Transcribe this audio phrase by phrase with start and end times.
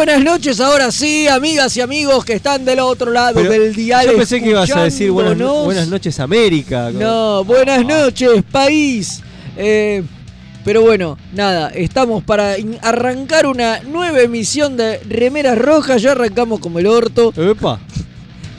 [0.00, 4.06] Buenas noches, ahora sí, amigas y amigos que están del otro lado Pero del dial.
[4.06, 6.90] Yo pensé que ibas a decir buenas, no- buenas noches América.
[6.90, 9.20] No, buenas noches, país.
[9.58, 10.02] Eh,
[10.64, 16.00] pero bueno, nada, estamos para arrancar una nueva emisión de Remeras Rojas.
[16.00, 17.78] Ya arrancamos como el orto, Epa,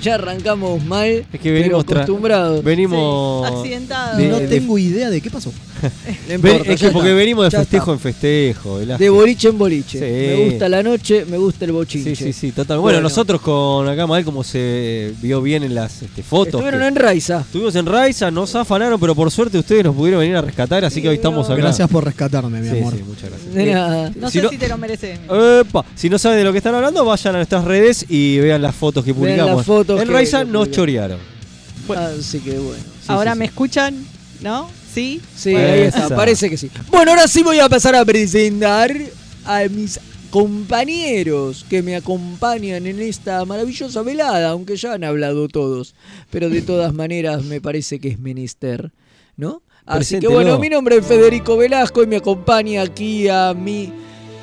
[0.02, 2.64] ya arrancamos mal, es que venimos acostumbrados.
[2.64, 3.46] Venimos.
[3.48, 4.18] Accidentado.
[4.18, 5.52] de- no de- tengo idea de qué pasó.
[6.28, 8.08] No importa, es que porque está, venimos de festejo está.
[8.10, 8.80] en festejo.
[8.80, 9.98] De boliche en boliche.
[10.00, 10.38] Sí.
[10.38, 12.16] Me gusta la noche, me gusta el bochinche.
[12.16, 12.78] Sí, sí, sí, total.
[12.78, 13.02] Bueno, Bueno.
[13.10, 16.54] nosotros con acá, Mael, como se vio bien en las este, fotos.
[16.54, 17.42] Estuvieron en Raiza.
[17.42, 21.02] Estuvimos en Raiza, nos afanaron, pero por suerte ustedes nos pudieron venir a rescatar, así
[21.02, 21.56] que hoy estamos acá.
[21.56, 22.94] Gracias por rescatarme, mi Sí, amor.
[22.96, 23.54] sí, muchas gracias.
[23.54, 24.12] De nada.
[24.16, 25.20] No Si sé no- si te lo mereces.
[25.62, 28.62] Epa, si no saben de lo que están hablando, vayan a nuestras redes y vean
[28.62, 29.58] las fotos que Vean publicamos.
[29.58, 30.76] las fotos en que- Raiza que nos publicamos.
[30.76, 31.20] chorearon.
[31.88, 32.02] Bueno.
[32.20, 32.84] Así que bueno.
[33.08, 33.50] Ahora sí, me sí.
[33.50, 34.06] escuchan,
[34.42, 34.70] ¿no?
[34.94, 35.22] Sí.
[35.36, 36.16] Sí, Bueno, ahí está, esa.
[36.16, 36.70] parece que sí.
[36.90, 38.94] Bueno, ahora sí voy a pasar a presentar
[39.46, 45.94] a mis compañeros que me acompañan en esta maravillosa velada, aunque ya han hablado todos,
[46.30, 48.92] pero de todas maneras me parece que es menester,
[49.38, 49.62] ¿no?
[49.86, 50.32] Así que Preséntelo.
[50.34, 53.92] bueno, mi nombre es Federico Velasco y me acompaña aquí a mi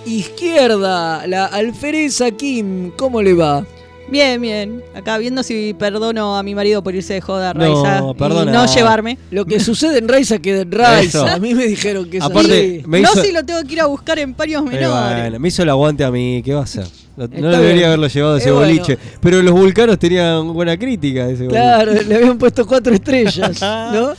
[0.05, 3.65] izquierda la alfereza Kim, ¿cómo le va?
[4.11, 4.83] Bien, bien.
[4.95, 8.15] Acá viendo si perdono a mi marido por irse de joda a No, Raiza y
[8.15, 8.53] perdona.
[8.53, 9.19] no llevarme.
[9.31, 11.25] Lo que sucede en Raiza queda en Raiza.
[11.25, 11.27] Eso.
[11.27, 12.89] A mí me dijeron que es Aparte, así.
[12.89, 15.21] me no si lo tengo que ir a buscar en paños Eh, menores.
[15.23, 16.87] bueno, me hizo el aguante a mí, ¿qué va a hacer?
[17.17, 17.85] No, no debería bien.
[17.87, 18.67] haberlo llevado a ese Eh, bueno.
[18.69, 18.99] boliche.
[19.21, 21.61] Pero los vulcanos tenían buena crítica de ese boliche.
[21.61, 23.61] Claro, le habían puesto cuatro estrellas,
[23.93, 24.13] ¿no?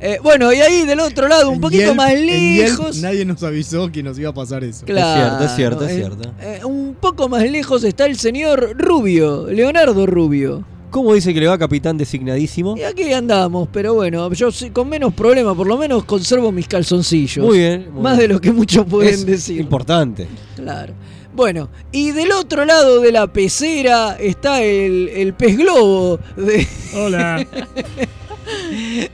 [0.00, 2.96] Eh, bueno, y ahí del otro lado, un En poquito Yelp- más Yelp lejos.
[2.98, 4.86] nadie nos avisó que nos iba a pasar eso.
[4.86, 9.46] Claro, Es cierto, es eh, cierto, eh, un poco más lejos está el señor Rubio,
[9.48, 10.64] Leonardo Rubio.
[10.90, 12.76] ¿Cómo dice que le va capitán designadísimo?
[12.78, 16.66] Y aquí andamos, pero bueno, yo sí, con menos problema, por lo menos conservo mis
[16.66, 17.44] calzoncillos.
[17.44, 17.88] Muy bien.
[17.92, 18.28] muy Más bien.
[18.28, 19.60] de lo que muchos pueden Es decir.
[19.60, 20.26] Importante.
[20.56, 20.94] Claro.
[21.34, 26.66] Bueno, y del otro lado de la pecera está el, el pez globo de,
[26.96, 27.46] Hola.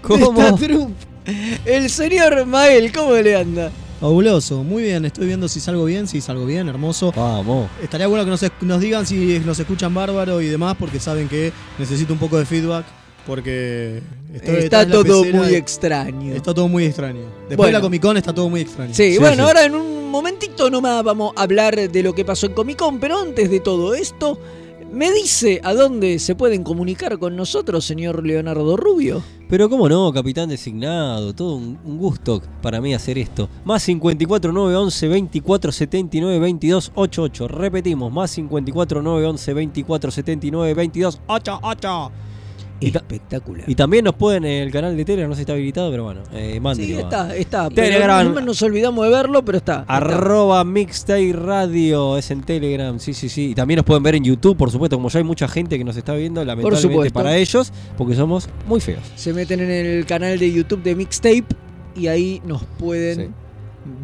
[0.03, 0.33] ¿Cómo?
[0.33, 0.91] esta.
[1.65, 3.71] El señor Mael, ¿cómo le anda?
[4.01, 5.05] Fabuloso, muy bien.
[5.07, 7.13] Estoy viendo si salgo bien, si salgo bien, hermoso.
[7.17, 7.71] Vamos.
[7.83, 12.13] Estaría bueno que nos, digan si nos escuchan bárbaro y demás, porque saben que necesito
[12.13, 12.85] un poco de feedback,
[13.27, 14.03] porque
[14.35, 16.35] estoy Está todo pecera muy extraño.
[16.35, 17.23] Está todo muy extraño.
[17.49, 17.67] Después Bueno.
[17.69, 18.93] de la Comic Con está todo muy extraño.
[18.93, 19.41] Sí, Sí, bueno, sí.
[19.41, 23.01] ahora en un momentito nomás vamos a hablar de lo que pasó en Comic Con,
[23.01, 24.39] pero antes de todo esto,
[24.93, 29.23] ¿me dice a dónde se pueden comunicar con nosotros, señor Leonardo Rubio?
[29.49, 33.49] Pero cómo no, capitán designado, todo un, un gusto para mí hacer esto.
[33.65, 37.49] Más 54 911 24 79 22 88.
[37.49, 42.13] Repetimos, más 54 911 24 79 22 88.
[42.81, 43.65] Espectacular.
[43.69, 46.05] y también nos pueden en el canal de Telegram, no sé si está habilitado, pero
[46.05, 46.97] bueno, eh, mándenlo.
[46.97, 47.71] Sí, está, está.
[47.71, 48.35] pero Telegram.
[48.35, 49.85] no nos olvidamos de verlo, pero está.
[49.89, 53.51] Arroba Mixtape Radio es en Telegram, sí, sí, sí.
[53.51, 55.85] Y también nos pueden ver en YouTube, por supuesto, como ya hay mucha gente que
[55.85, 59.03] nos está viendo, lamentablemente para ellos, porque somos muy feos.
[59.15, 61.45] Se meten en el canal de YouTube de Mixtape
[61.97, 63.31] y ahí nos pueden Sí.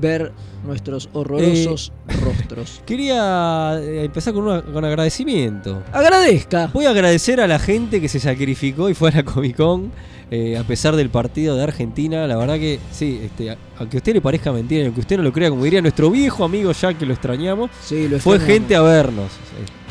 [0.00, 0.32] Ver
[0.65, 1.93] nuestros horrorosos
[2.23, 2.82] rostros.
[2.87, 5.82] Quería eh, empezar con, una- con agradecimiento.
[5.93, 6.71] Agradezca.
[6.73, 9.91] Voy a agradecer a la gente que se sacrificó y fue a la Comic Con
[10.31, 12.27] eh, a pesar del partido de Argentina.
[12.27, 15.17] La verdad que sí, este, a- aunque a usted le parezca mentira, y aunque usted
[15.17, 18.38] no lo crea, como diría nuestro viejo amigo Jack que lo extrañamos, Sí, lo fue
[18.41, 19.31] gente a vernos.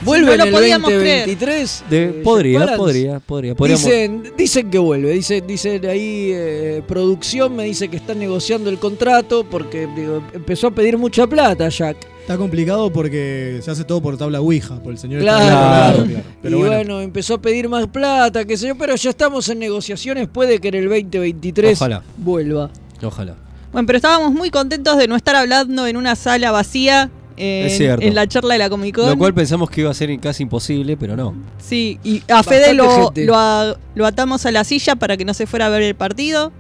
[0.02, 1.84] Vuelve no en lo el podíamos 2023.
[1.90, 7.54] de- eh, podría, podría, podría, podríamos- Dicen, dicen que vuelve, dicen, dicen ahí eh, producción
[7.56, 11.98] me dice que están negociando el contrato porque digo, empezó a pedir mucha plata Jack.
[12.30, 16.06] Está complicado porque se hace todo por tabla Ouija, por el señor Claro, está claro.
[16.06, 16.24] claro.
[16.44, 17.02] Pero y bueno, bueno.
[17.02, 20.68] empezó a pedir más plata, qué sé yo, pero ya estamos en negociaciones, puede que
[20.68, 22.04] en el 2023 Ojalá.
[22.18, 22.70] vuelva.
[23.02, 23.34] Ojalá.
[23.72, 27.78] Bueno, pero estábamos muy contentos de no estar hablando en una sala vacía en, Es
[27.78, 28.06] cierto.
[28.06, 29.10] en la charla de la Comic Con.
[29.10, 31.34] Lo cual pensamos que iba a ser casi imposible, pero no.
[31.58, 33.26] Sí, y a Fede lo, gente.
[33.26, 35.96] lo, a- lo atamos a la silla para que no se fuera a ver el
[35.96, 36.52] partido.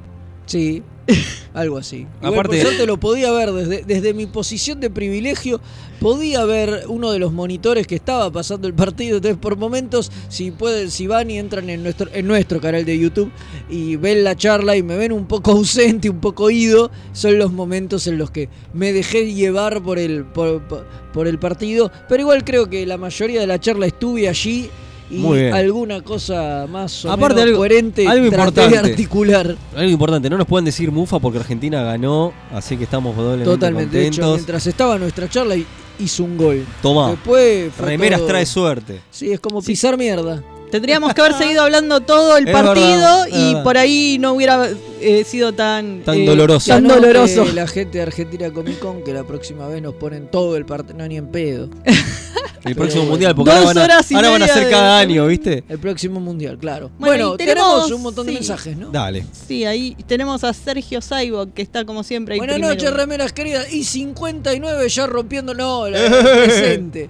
[0.50, 0.82] Sí,
[1.54, 2.08] algo así.
[2.22, 5.62] Igual, Aparte- por suerte lo podía ver desde, desde mi posición de privilegio,
[6.00, 9.18] podía ver uno de los monitores que estaba pasando el partido.
[9.18, 12.98] Entonces, por momentos, si pueden, si van y entran en nuestro, en nuestro canal de
[12.98, 13.32] YouTube
[13.70, 17.52] y ven la charla y me ven un poco ausente, un poco ido, son los
[17.54, 21.92] momentos en los que me dejé llevar por el, por, por- por el partido.
[22.08, 24.70] Pero igual creo que la mayoría de la charla estuve allí.
[25.12, 25.54] Y Muy bien.
[25.54, 28.90] alguna cosa más o Aparte, menos algo- coherente algo traté de importante.
[28.92, 29.56] articular.
[29.76, 33.98] Algo importante, no nos pueden decir mufa porque Argentina ganó, así que estamos doblemente Totalmente.
[33.98, 35.66] De hecho, mientras estaba nuestra charla, hi-
[36.00, 36.64] hizo un gol.
[36.82, 37.76] Tomá, Después.
[37.78, 39.02] remeras todo- trae suerte.
[39.10, 40.44] Sí, es como pisar mierda.
[40.70, 43.64] Tendríamos que haber seguido hablando todo el Es partido verdad, y verdad.
[43.64, 44.70] por ahí no hubiera
[45.02, 46.02] he sido tan...
[46.04, 46.68] Tan eh, doloroso.
[46.68, 47.46] Tan anote doloroso.
[47.56, 50.94] La gente de Argentina Comic Con que la próxima vez nos ponen todo el parte,
[50.94, 51.70] no ni en pedo.
[52.64, 54.66] El próximo mundial, porque Dos ahora van a, horas y ahora van a media hacer
[54.66, 55.64] de- cada año, ¿viste?
[55.70, 56.92] El próximo mundial, claro.
[57.00, 58.38] Bueno, Bueno, y tenemos, tenemos- un montón de sí.
[58.40, 58.90] mensajes, ¿no?
[58.92, 59.26] Dale.
[59.48, 62.74] Sí, ahí tenemos a Sergio Saibok, que está como siempre ahí Buenas primero.
[62.74, 63.72] noches, remeras queridas.
[63.74, 65.54] Y 59 ya rompiendo.
[65.54, 66.00] No, la
[66.46, 67.10] presente.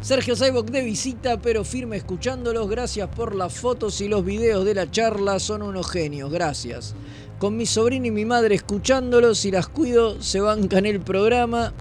[0.00, 2.68] Sergio Saibok de visita, pero firme escuchándolos.
[2.68, 5.38] Gracias por las fotos y los videos de la charla.
[5.38, 6.30] Son unos genios.
[6.32, 6.94] Gracias.
[7.42, 11.72] Con mi sobrino y mi madre escuchándolos y las cuido, se bancan el programa.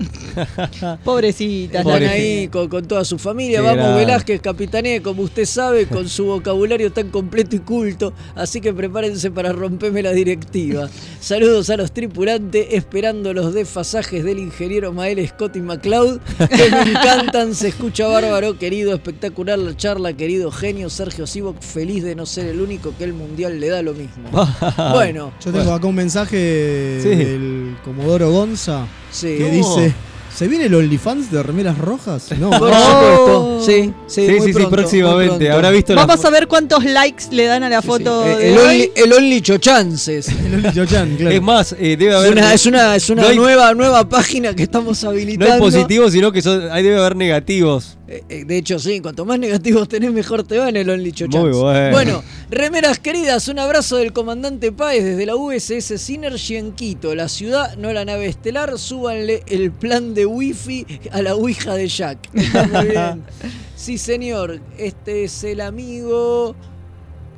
[1.06, 1.82] Pobrecita.
[1.82, 3.62] Están ahí con, con toda su familia.
[3.62, 3.96] Qué Vamos.
[3.96, 8.12] Velázquez, capitanea, como usted sabe, con su vocabulario tan completo y culto.
[8.34, 10.90] Así que prepárense para romperme la directiva.
[11.20, 16.90] Saludos a los tripulantes, esperando los desfasajes del ingeniero Mael Scott y McLeod, que me
[16.90, 17.54] encantan.
[17.54, 22.48] Se escucha bárbaro, querido, espectacular la charla, querido genio Sergio Sivok, feliz de no ser
[22.48, 24.28] el único que el mundial le da lo mismo.
[24.92, 27.10] Bueno, Yo tengo acá un mensaje Sí.
[27.10, 29.36] del Comodoro Gonza sí.
[29.38, 29.94] que dice:
[30.34, 32.30] ¿Se viene el OnlyFans de remeras rojas?
[32.40, 32.50] No.
[32.52, 33.60] Por Oh.
[33.60, 35.52] supuesto, sí, sí, Sí, muy sí, sí, pronto, muy próximamente.
[35.52, 38.54] Habrá visto la Vamos a ver cuántos likes le dan a la foto Eh, de
[38.54, 40.30] el, only, el Only Chochances.
[40.46, 41.36] El Only Chochan, claro.
[41.36, 42.32] Es más, eh, debe Es haber.
[42.32, 45.54] una, es una, es una no hay- nueva, nueva página que estamos No habilitando.
[45.54, 47.98] hay positivos, sino que son, ahí debe haber negativos.
[48.12, 51.14] Eh, eh, de hecho, sí, cuanto más negativos tenés, mejor te va en el Only
[51.14, 51.40] Chance.
[51.40, 51.92] Muy bueno.
[51.92, 57.30] Bueno, remeras queridas, un abrazo del comandante Páez desde la USS Synergy en Quito, la
[57.30, 58.78] ciudad, no la nave estelar.
[58.78, 62.30] Súbanle el plan de wifi a la ouija de Jack.
[62.34, 63.24] Está muy bien.
[63.82, 66.56] Sí, señor, este es el amigo.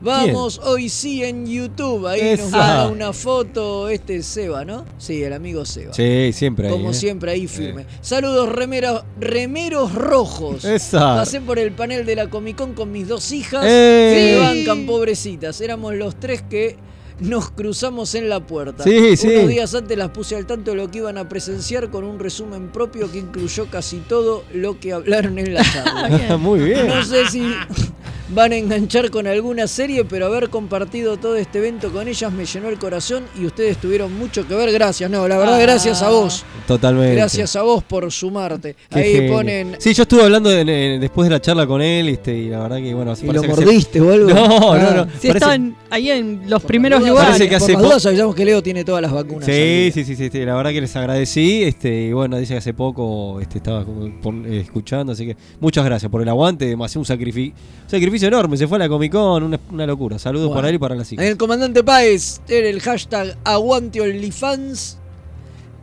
[0.03, 2.05] Vamos, hoy sí en YouTube.
[2.07, 3.87] Ahí nos manda una foto.
[3.87, 4.83] Este es Seba, ¿no?
[4.97, 5.93] Sí, el amigo Seba.
[5.93, 6.73] Sí, siempre ahí.
[6.73, 6.93] Como eh.
[6.93, 7.85] siempre, ahí firme.
[8.01, 10.65] Saludos, remeros, remeros rojos.
[10.65, 11.15] Esa.
[11.15, 13.63] Pasé por el panel de la Comic Con con mis dos hijas.
[13.65, 14.35] ¡Eh!
[14.35, 15.61] Que bancan, pobrecitas.
[15.61, 16.75] Éramos los tres que
[17.19, 18.83] nos cruzamos en la puerta.
[18.83, 19.29] Sí, sí.
[19.29, 22.19] Unos días antes las puse al tanto de lo que iban a presenciar con un
[22.19, 26.37] resumen propio que incluyó casi todo lo que hablaron en la charla.
[26.37, 26.87] Muy bien.
[26.87, 27.53] No sé si
[28.33, 32.45] van a enganchar con alguna serie, pero haber compartido todo este evento con ellas me
[32.45, 34.71] llenó el corazón y ustedes tuvieron mucho que ver.
[34.71, 35.61] Gracias, no, la verdad, Ah.
[35.61, 36.45] gracias a vos.
[36.67, 37.15] Totalmente.
[37.15, 38.75] Gracias a vos por sumarte.
[38.89, 39.33] Qué Ahí genio.
[39.33, 39.75] ponen.
[39.79, 42.93] Sí, yo estuve hablando después de la charla con él este, y la verdad que,
[42.93, 44.29] bueno, ¿Y lo que se- mordiste o algo?
[44.33, 44.93] No, no, Ah.
[44.95, 45.03] no.
[45.05, 47.31] Si Parece- estaban ahí en los Por primeros las lugares.
[47.31, 49.45] Parece que por hace las po- dudas avisamos que Leo tiene todas las vacunas.
[49.45, 52.57] Sí, sí, sí, sí, sí, la verdad que les agradecí, este, y bueno, dice que
[52.57, 57.05] hace poco este, estaba eh, escuchando, así que muchas gracias por el aguante, demasiado un
[57.05, 57.53] sacrificio,
[57.87, 60.57] sacrificio enorme, se fue a la Comic Con, una, una locura, saludos Bueno.
[60.59, 61.25] para él y para las En hijas.
[61.31, 64.97] el comandante Páez, era el hashtag aguante OnlyFans.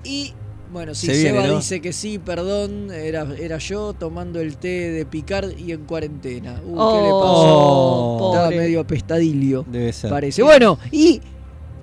[0.04, 0.32] Y
[0.73, 1.56] bueno, si Se viene, Seba ¿no?
[1.56, 6.61] dice que sí, perdón, era, era yo tomando el té de Picard y en cuarentena.
[6.64, 7.56] Uh, Oh, ¿qué le pasó?
[7.59, 8.30] Oh.
[8.32, 10.11] Estaba medio apestadilio, Debe ser.
[10.11, 10.42] parece.
[10.42, 11.20] Bueno, ¿y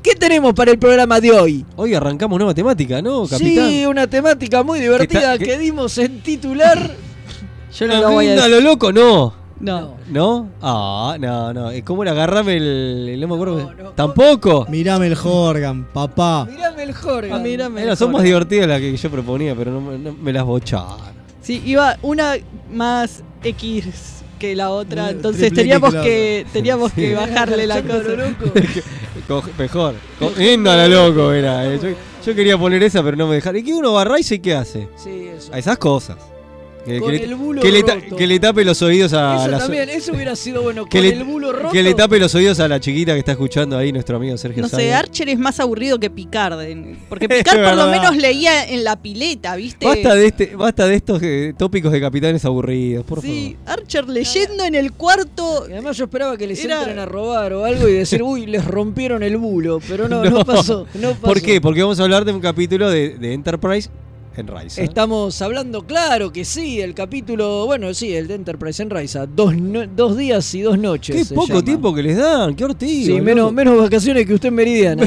[0.02, 1.66] qué tenemos para el programa de hoy?
[1.76, 3.70] Hoy arrancamos nueva temática, ¿no, capitán?
[3.70, 6.90] Sí, una temática muy divertida ¿Qué que, dimos en titular.
[7.78, 8.50] Yo no lo voy a decir.
[8.50, 9.34] lo loco, no.
[9.60, 9.96] No.
[10.10, 10.50] ¿No?
[10.62, 11.72] Ah, no, no.
[11.72, 13.18] Es como era agarrame el.
[13.20, 13.58] No me acuerdo.
[13.58, 13.90] No, no.
[13.92, 14.66] ¿Tampoco?
[14.70, 16.46] Mirame el Horgan, papá.
[16.50, 17.32] Mirame el Jorge.
[17.34, 17.82] Ah, mírame.
[17.84, 21.18] Era, son más divertidas las que yo proponía, pero no, me- no me las bocharon.
[21.42, 22.36] Sí, iba una
[22.72, 27.14] más X que la otra, entonces teníamos que que teníamos que Sí.
[27.16, 27.98] bajarle la cosa.
[28.04, 28.52] lo loco.
[29.28, 29.96] Co- Mejor.
[30.20, 31.66] Cogiendo a la loco era.
[31.66, 31.80] eh.
[31.82, 31.90] Yo,
[32.26, 33.60] yo quería poner esa, pero no me dejaron.
[33.60, 34.88] ¿Y qué uno va a Rice y qué hace?
[34.96, 35.52] Sí, eso.
[35.54, 36.18] A esas cosas.
[36.88, 37.84] Que, Con que le, el bulo que le
[38.18, 40.86] que le tape los oídos a Eso la también, eso hubiera sido bueno.
[40.86, 41.72] que Con le, el bulo roto.
[41.74, 44.62] que le tape los oídos a la chiquita que está escuchando ahí, nuestro amigo Sergio
[44.62, 44.94] No sé.
[44.94, 46.60] Archer es más aburrido que Picard.
[47.10, 49.86] Porque Picard por lo menos leía en la pileta, ¿viste?
[49.86, 54.64] Basta de, este, basta de estos eh, tópicos de capitanes aburridos, por Sí, Archer leyendo
[54.64, 55.66] en el cuarto.
[55.68, 58.46] Y además yo esperaba que les Era- entren a robar o algo y decir, uy,
[58.46, 59.82] les rompieron el bulo.
[59.90, 60.46] Pero no, no, No.
[60.46, 61.16] pasó, no favor.
[61.16, 61.34] pasó.
[61.34, 61.60] ¿Por qué?
[61.60, 63.90] Porque vamos a hablar de un capítulo de, de Enterprise
[64.44, 64.80] en.
[64.80, 64.84] ¿eh?
[64.86, 69.26] Estamos hablando, claro que sí, el capítulo, bueno, sí, el de Enterprise en Raiza.
[69.26, 71.16] Dos, no- dos días y dos noches.
[71.30, 71.64] Qué poco llama.
[71.66, 73.16] tiempo que les dan, qué ortigo.
[73.16, 75.06] Sí, menos, menos vacaciones que usted en Meridiana.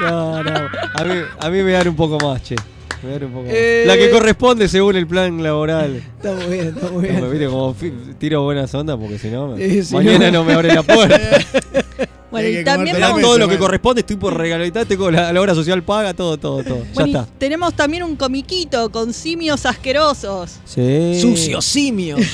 [0.00, 0.68] no, no, no.
[0.94, 2.56] A mí, a mí me dan un poco más, che.
[3.02, 3.52] Me dan un poco más.
[3.54, 3.84] Eh.
[3.86, 5.96] La que corresponde según el plan laboral.
[5.96, 7.50] está muy bien, está muy bien.
[7.50, 7.74] como
[8.18, 10.44] tiro buenas ondas porque si no, Eh, si mañana no- no.
[10.44, 11.20] me abre la puerta.
[12.42, 13.22] Bueno, y también comer Me dan vamos.
[13.22, 16.62] Todo lo que corresponde, estoy por regaloridad, tengo la, la obra social paga, todo, todo,
[16.62, 16.78] todo.
[16.94, 17.32] Bueno, ya está.
[17.38, 20.58] tenemos también un comiquito con simios asquerosos.
[20.64, 21.18] Sí.
[21.20, 22.16] Sucio simio.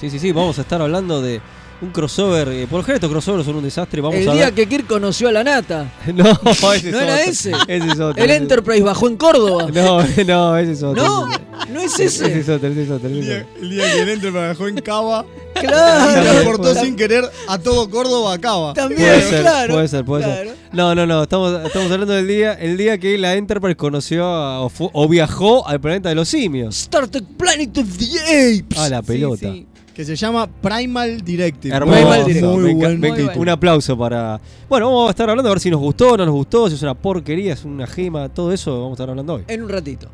[0.00, 1.40] Sí, sí, sí, vamos a estar hablando de
[1.82, 2.48] un crossover.
[2.48, 4.54] eh, por lo general estos crossovers son un desastre, vamos el a día ver.
[4.54, 5.92] que Kirk conoció a la nata.
[6.14, 6.30] No,
[6.74, 7.30] ese es ¿No era otro.
[7.30, 7.50] ese?
[7.68, 8.22] Ese es otro.
[8.22, 9.66] El ese- Enterprise bajó en Córdoba.
[9.72, 11.02] No, no, ese es otro.
[11.02, 11.28] ¿No?
[11.72, 12.40] ¿No es Ese ese?
[12.40, 13.62] es otro, ese es otro, ese El es día, otro.
[13.62, 15.24] el día que el Enter me dejó en Cava
[15.54, 16.22] y Claro.
[16.22, 18.74] transportó sin querer a todo Córdoba a Cava.
[18.74, 19.74] También, Puede ser, claro.
[19.74, 20.50] puede ser, puede claro.
[20.50, 20.56] ser.
[20.72, 24.60] No, no, no, estamos, estamos hablando del día, el día que la Enterprise conoció a-
[24.62, 26.76] o, fu- o viajó al planeta de los simios.
[26.80, 28.78] Star Trek Planet of the Apes.
[28.78, 29.46] A la pelota.
[29.52, 29.66] Sí, sí.
[29.94, 31.74] Que se llama Primal Directive.
[31.74, 31.98] Hermoso.
[31.98, 32.46] Primal Directive.
[32.56, 33.38] Muy buen.
[33.38, 34.40] Un aplauso para.
[34.68, 36.82] Bueno, vamos a estar hablando a ver si nos gustó, no nos gustó, si es
[36.82, 39.44] una porquería, es una gema, todo eso vamos a estar hablando hoy.
[39.48, 40.08] En un ratito.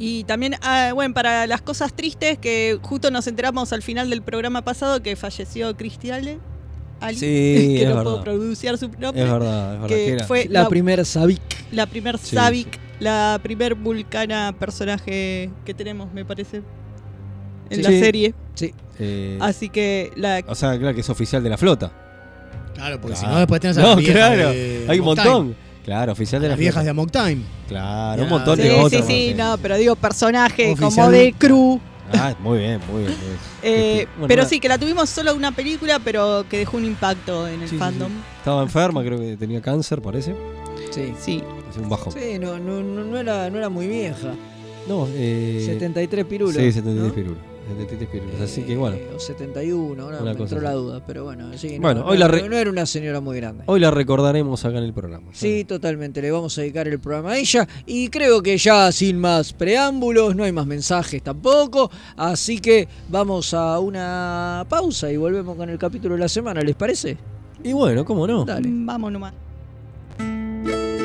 [0.00, 4.22] Y también, ah, bueno, para las cosas tristes, que justo nos enteramos al final del
[4.22, 6.38] programa pasado que falleció Cristiale.
[7.00, 7.26] Ali, Sí,
[7.76, 8.02] que es no verdad.
[8.04, 9.22] puedo pronunciar su nombre.
[9.22, 9.88] Es verdad, es verdad.
[10.18, 11.40] que fue La la, primera Savic.
[11.72, 16.62] la primer Sí, Savik, la primer vulcana personaje que tenemos, me parece,
[17.70, 17.82] en Sí.
[17.82, 18.00] la Sí.
[18.00, 18.34] serie.
[18.54, 18.74] Sí.
[18.98, 21.90] Eh, Así que la o sea, claro que es oficial de la flota.
[22.74, 25.42] Claro, porque si no después tenés a No, viejas claro, de hay un montón.
[25.48, 25.54] Time.
[25.84, 26.84] Claro, oficial de la Las viejas flota.
[26.84, 27.42] de Amok Time.
[27.68, 29.06] Claro, un montón Sí, de sí, otros.
[29.06, 31.80] sí, no, pero digo personaje como de crew.
[32.12, 33.14] Ah, muy bien, muy bien.
[33.16, 33.38] muy bien.
[33.62, 36.76] Eh, Este, bueno, pero nada, sí, que la tuvimos solo una película, pero que dejó
[36.76, 38.10] un impacto en el Sí, sí, fandom.
[38.38, 40.34] Estaba enferma, creo que tenía cáncer, parece.
[40.90, 41.12] Sí.
[41.20, 41.42] Sí.
[41.68, 42.10] Hace un bajo.
[42.10, 44.34] Sí, no, no, no, no era, no era muy vieja.
[44.88, 45.62] No, eh.
[45.64, 46.56] 73 pirulos.
[46.56, 47.14] Sí, 73 ¿no?
[47.14, 47.38] pirulos.
[47.70, 48.40] 73 pirulos.
[48.40, 48.96] Así que bueno.
[48.96, 51.02] Eh, O 71, ahora Una me entró la duda.
[51.06, 51.76] Pero bueno, sí.
[51.76, 53.64] no, Bueno, no, hoy la no- re- no era una señora muy grande.
[53.66, 55.28] Hoy la recordaremos acá en el programa.
[55.32, 56.20] Sí, totalmente.
[56.22, 57.66] Le vamos a dedicar el programa a ella.
[57.86, 61.90] Y creo que ya sin más preámbulos, no hay más mensajes tampoco.
[62.16, 66.60] Así que vamos a una pausa y volvemos con el capítulo de la semana.
[66.62, 67.16] ¿Les parece?
[67.62, 68.44] Y bueno, ¿cómo no?
[68.44, 68.68] Dale.
[68.70, 69.34] Vamos nomás.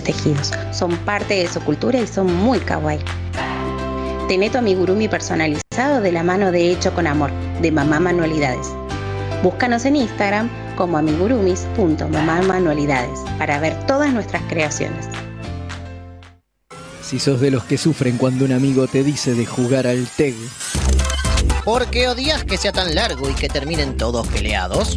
[0.00, 3.00] tejidos, son parte de su cultura y son muy kawaii.
[4.28, 7.30] Tené tu amigurumi personalizado de la mano de Hecho con Amor,
[7.60, 8.68] de Mamá Manualidades.
[9.42, 15.06] Búscanos en Instagram como amigurumis.mamamanualidades para ver todas nuestras creaciones.
[17.02, 20.34] Si sos de los que sufren cuando un amigo te dice de jugar al TEG.
[21.64, 24.96] ¿Por qué odias que sea tan largo y que terminen todos peleados?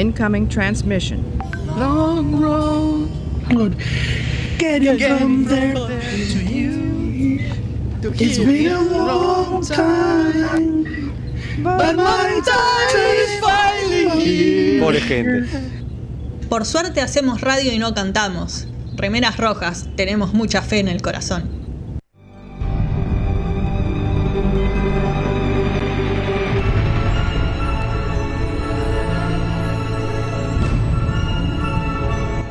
[0.00, 1.38] Incoming transmission.
[1.76, 3.76] Long road,
[4.56, 7.40] getting from there to you.
[8.18, 11.12] It's been a long time,
[11.62, 14.80] but my time is finally here.
[14.80, 15.60] Pobre gente.
[16.48, 18.68] Por suerte hacemos radio y no cantamos.
[18.96, 21.60] Remeras rojas, tenemos mucha fe en el corazón.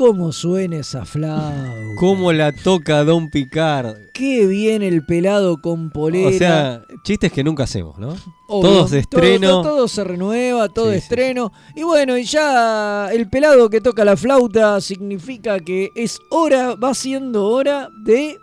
[0.00, 1.62] Cómo suena esa flauta?
[1.98, 3.96] ¿Cómo la toca Don Picard?
[4.14, 6.30] Qué bien el pelado con polera.
[6.30, 8.16] O sea, chistes que nunca hacemos, ¿no?
[8.48, 9.48] Obvio, Todos de todo- estreno.
[9.48, 11.02] Todo, todo se renueva, todo Sí, de sí.
[11.02, 11.52] estreno.
[11.76, 16.94] Y bueno, y ya el pelado que toca la flauta significa que es hora, va
[16.94, 18.38] siendo hora de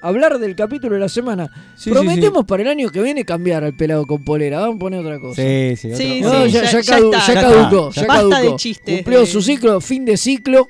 [0.00, 1.50] hablar del capítulo de la semana.
[1.76, 4.60] Sí, Prometemos para el año que viene cambiar al pelado con polera.
[4.60, 5.42] Vamos a poner otra cosa.
[5.42, 7.26] Sí, sí, Sí, otro- No, sí, ya, ya- ya cadu- está.
[7.26, 7.88] ya Ya caducó.
[7.90, 8.50] está, ya ya Basta caducó.
[8.52, 10.68] de chistes Cumplió de- su ciclo, fin de ciclo.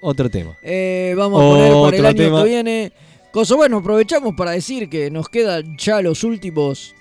[0.00, 0.56] Otro tema.
[0.62, 2.42] Eh, vamos a poner para el Otro año tema.
[2.42, 2.92] que viene.
[3.30, 6.94] Cosa bueno, aprovechamos para decir que nos quedan ya los últimos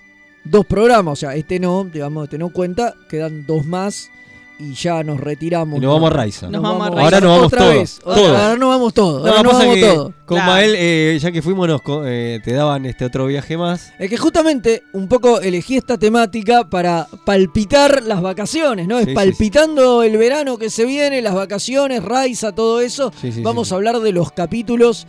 [0.43, 1.13] dos programas.
[1.13, 2.93] O sea, este no, digamos, este no cuenta.
[3.09, 4.11] Quedan dos más
[4.59, 5.77] y ya nos retiramos.
[5.77, 6.47] Y nos vamos a Raiza.
[6.49, 7.03] Nos vamos a Raiza.
[7.03, 7.99] Ahora nos vamos otra todos, vez.
[8.03, 8.37] Otra- todos.
[8.39, 9.21] Ahora nos vamos todos.
[9.21, 10.11] No, ahora nos pasa vamos que todos.
[10.25, 10.51] con Claro.
[10.51, 13.91] Mael, eh, ya que fuimos, nos eh, te daban este otro viaje más.
[13.99, 18.97] Es que justamente un poco elegí esta temática para palpitar las vacaciones, ¿no?
[18.99, 23.11] Es Sí, sí, palpitando el verano que se viene, las vacaciones, Raiza, todo eso.
[23.21, 25.05] Sí, sí, Vamos sí, a hablar de los capítulos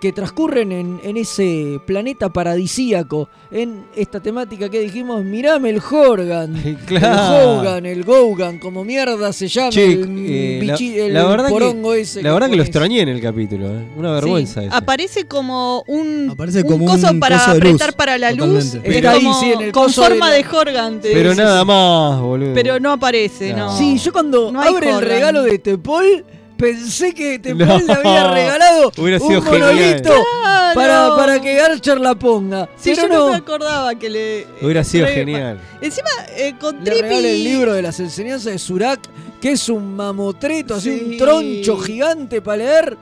[0.00, 6.54] que transcurren en, en ese planeta paradisíaco, en esta temática que dijimos, mirame el Horgan,
[6.86, 7.36] Claro.
[7.36, 11.24] el Hogan, el Gougan, como mierda se llama, Che, el, eh, la, bichi- el la
[11.26, 12.22] verdad porongo que, ese.
[12.22, 13.66] la verdad que lo extrañé en el capítulo.
[13.68, 13.88] eh.
[13.96, 14.76] Una vergüenza Sí, eso.
[14.76, 18.32] Aparece como un, Aparece un como coso un para coso de luz, apretar para la
[18.32, 18.72] luz.
[18.72, 18.96] totalmente.
[18.96, 21.00] Está ahí, como sí, en el con coso de forma la- de Horgan.
[21.00, 22.54] te- Pero nada más, boludo.
[22.54, 23.66] Pero no aparece, No.
[23.66, 23.76] no.
[23.76, 26.24] Sí, yo cuando No abre el regalo de Tepol,
[26.60, 27.78] pensé que Tepol No.
[27.78, 29.60] le había regalado Hubiera un sido genial.
[29.74, 30.74] monolito Claro.
[30.74, 32.68] para, para que Archer la ponga.
[32.76, 34.46] Sí, Pero yo no no, me acordaba que le.
[34.62, 35.60] Hubiera sido re- genial.
[35.80, 37.14] Encima, eh, con le Trippy.
[37.14, 39.00] el libro de las enseñanzas de Surak,
[39.40, 41.04] que es un mamotreto, así Sí.
[41.12, 42.96] un troncho gigante para leer.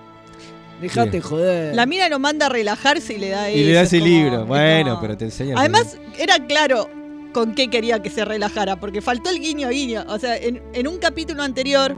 [0.81, 1.23] Dejate Bien.
[1.23, 1.75] joder.
[1.75, 4.47] La mina lo manda a relajarse y le da Y le da ese como- libro.
[4.47, 5.59] Bueno, pero te enseñan.
[5.59, 6.89] Además, era claro
[7.33, 10.05] con qué quería que se relajara, porque faltó el guiño guiño.
[10.09, 11.97] O sea, en, en un capítulo anterior,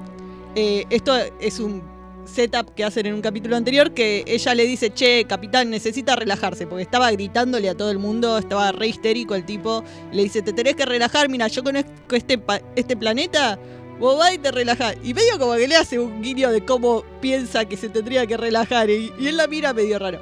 [0.54, 1.82] eh, esto es un
[2.24, 6.66] setup que hacen en un capítulo anterior, que ella le dice, che, capitán, necesita relajarse,
[6.66, 9.84] porque estaba gritándole a todo el mundo, estaba re histérico el tipo.
[10.12, 12.40] Le dice, te tenés que relajar, mira, yo conozco este,
[12.76, 13.58] este planeta.
[13.98, 14.96] Vos vas y te relajás.
[15.02, 18.36] Y medio como que le hace un guiño de cómo piensa que se tendría que
[18.38, 18.88] relajar.
[18.88, 20.20] Y él la mira medio raro.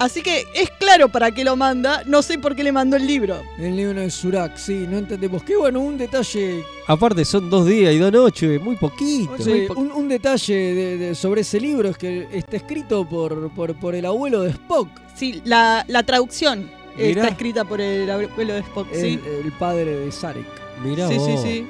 [0.00, 2.02] Así que es claro para qué lo manda.
[2.06, 3.40] No sé por qué le mandó el libro.
[3.58, 5.42] El libro de Surak, sí, no entendemos.
[5.44, 9.36] Qué bueno, un detalle Aparte, son dos días y dos noches, muy poquito.
[9.38, 13.08] Sí, muy po- un, un detalle de- de- sobre ese libro es que está escrito
[13.08, 17.08] por, por, por el abuelo de Spock, Sí, la, la traducción Mirá.
[17.22, 18.88] está escrita por el abuelo de Spock.
[18.92, 20.44] el, Sí, el padre de Sarek.
[20.84, 21.42] Mirá sí, sí, vos.
[21.42, 21.66] sí.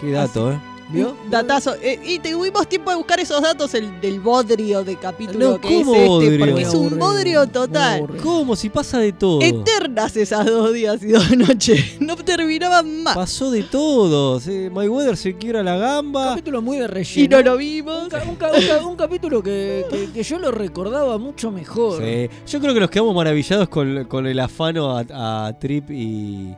[0.00, 0.58] Qué dato, ¿eh?
[0.90, 1.16] ¿Vio?
[1.24, 1.74] Un Datazo.
[1.82, 5.68] Eh, y tuvimos tiempo de buscar esos datos el, del bodrio de capítulo No, que
[5.68, 6.38] ¿cómo es este, bodrio?
[6.46, 8.06] porque es un bodrio total.
[8.22, 8.56] ¿Cómo?
[8.56, 9.40] Si pasa de todo.
[9.42, 12.00] Eternas esas dos días y dos noches.
[12.00, 13.14] No terminaban más.
[13.16, 14.40] Pasó de todo.
[14.40, 16.30] Sí, Mayweather se quiebra la Un gamba.
[16.30, 17.24] capítulo muy de relleno.
[17.24, 18.04] Y no lo vimos.
[18.04, 21.50] Un, ca- un ca- un ca- un capítulo que, que- que yo lo recordaba mucho
[21.50, 22.02] mejor.
[22.02, 22.30] Sí.
[22.46, 25.04] Yo creo que nos quedamos maravillados con, con el afano a,
[25.48, 26.54] a Trip y,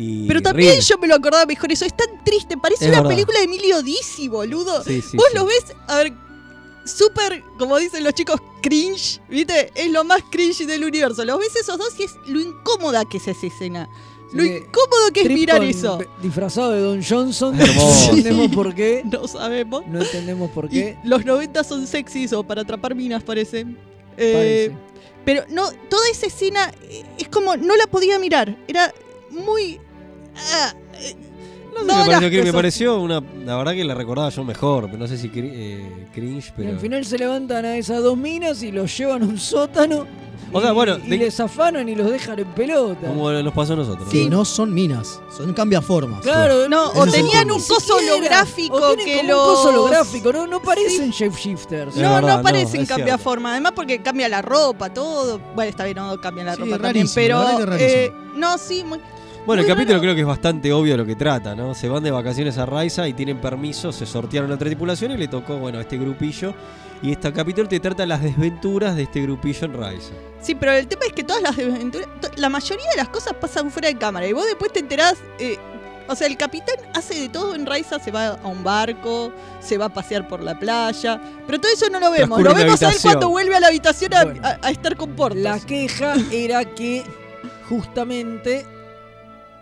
[0.00, 1.84] y Pero también yo me lo acordaba mejor eso.
[1.84, 2.56] Es tan triste.
[2.56, 3.10] Parece Es una verdad.
[3.10, 4.82] película de Emilio Dizzi, boludo.
[4.84, 5.36] Sí, sí, Vos sí.
[5.36, 6.12] lo ves, a ver,
[6.84, 9.20] súper, como dicen los chicos, cringe.
[9.28, 9.70] ¿Viste?
[9.74, 11.24] Es lo más cringe del universo.
[11.24, 13.88] Los ves esos dos y es lo incómoda que es esa escena.
[14.32, 15.98] Lo incómodo que es mirar eso.
[16.22, 17.60] Disfrazado de Don Johnson.
[17.60, 18.12] Hermoso.
[18.12, 19.02] No entendemos por qué.
[19.04, 19.84] No sabemos.
[19.88, 20.98] No entendemos por Y qué.
[21.04, 23.66] los 90 son sexys o para atrapar minas, parece.
[24.16, 24.90] Eh, Parece.
[25.24, 28.56] Pero no, toda esa escena eh, es como, no la podía mirar.
[28.68, 28.92] Era
[29.30, 29.80] muy...
[30.54, 31.14] ah, eh,
[31.72, 33.22] No sé, no, me, pareció, las que- me cosas- pareció una.
[33.44, 36.52] La verdad que la recordaba yo mejor, pero no sé si cri- eh, cringe, Y
[36.56, 36.68] pero.
[36.70, 40.06] al final se levantan a esas dos minas y los llevan a un sótano.
[40.52, 43.06] O sea, y- bueno, y de- les afanan y los dejan en pelota.
[43.06, 44.08] Como nos pasó a nosotros.
[44.08, 46.22] Que no son minas, son cambiaformas.
[46.22, 48.14] Claro, No, o tenían un coso siquiera.
[48.16, 49.48] holográfico O tienen que como los...
[49.48, 51.94] un coso holográfico, no, no parecen shapeshifters.
[51.94, 53.22] Es No, verdad, no no, parecen es cambia cierto.
[53.22, 53.52] forma.
[53.52, 55.38] Además porque cambia la ropa, todo.
[55.54, 57.42] Bueno, está bien, no cambia la Sí, ropa rarísimo, también, pero...
[57.44, 58.98] la verdad que eh, no, sí, muy...
[59.50, 61.74] Bueno, el capítulo creo que es bastante obvio lo que trata, ¿no?
[61.74, 65.26] Se van de vacaciones a Raiza y tienen permiso, se sortearon la tripulación y le
[65.26, 66.54] tocó, bueno, a este grupillo.
[67.02, 70.12] Y este capítulo te trata las desventuras de este grupillo en Raiza.
[70.40, 73.32] Sí, pero el tema es que todas las desventuras, to- la mayoría de las cosas
[73.40, 75.56] pasan fuera de cámara y vos después te enterás, eh,
[76.06, 79.78] o sea, el capitán hace de todo en Raiza, se va a un barco, se
[79.78, 82.90] va a pasear por la playa, pero todo eso no lo vemos, lo vemos a
[82.90, 84.42] él cuando vuelve a la habitación a, Bueno.
[84.46, 85.40] a- a estar con Portos.
[85.42, 87.02] La queja era que
[87.68, 88.64] justamente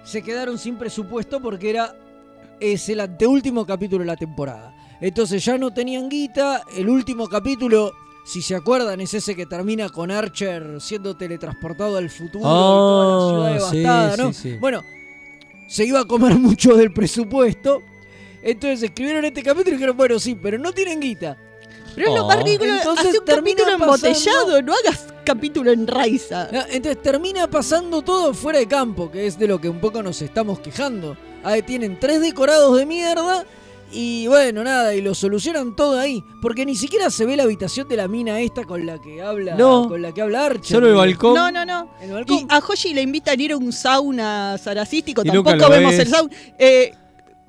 [0.09, 1.95] se quedaron sin presupuesto porque era
[2.61, 4.75] es el anteúltimo capítulo de la temporada.
[5.01, 6.63] Entonces ya no tenían guita.
[6.77, 7.93] El último capítulo,
[8.25, 13.51] si se acuerdan, es ese que termina con Archer siendo teletransportado al futuro y toda
[13.51, 14.33] la Ah, ciudad sí, devastada, ¿no?
[14.33, 14.57] sí, sí.
[14.59, 14.83] Bueno,
[15.69, 17.83] se iba a comer mucho del presupuesto.
[18.43, 21.37] Entonces escribieron este capítulo y dijeron, bueno, sí, pero no tienen guita.
[21.99, 22.43] Pero es lo más Oh.
[22.45, 26.49] ridículo, Entonces hace un termina capítulo pasando- embotellado, no hagas capítulo en Raiza.
[26.53, 30.03] No, Entonces termina pasando todo fuera de campo, que es de lo que un poco
[30.03, 31.17] nos estamos quejando.
[31.45, 33.45] Ahí tienen tres decorados de mierda
[33.91, 36.23] y bueno, nada, y lo solucionan todo ahí.
[36.43, 39.55] Porque ni siquiera se ve la habitación de la mina esta con la que habla,
[39.55, 39.89] No.
[39.89, 40.77] con la que habla Archer.
[40.77, 41.35] Solo el balcón.
[41.35, 41.91] No, no, no.
[42.01, 42.37] El balcón.
[42.37, 46.01] Y a Hoshi le invitan a ir a un sauna saracístico, tampoco vemos ves.
[46.01, 46.31] el sauna.
[46.59, 46.93] Eh,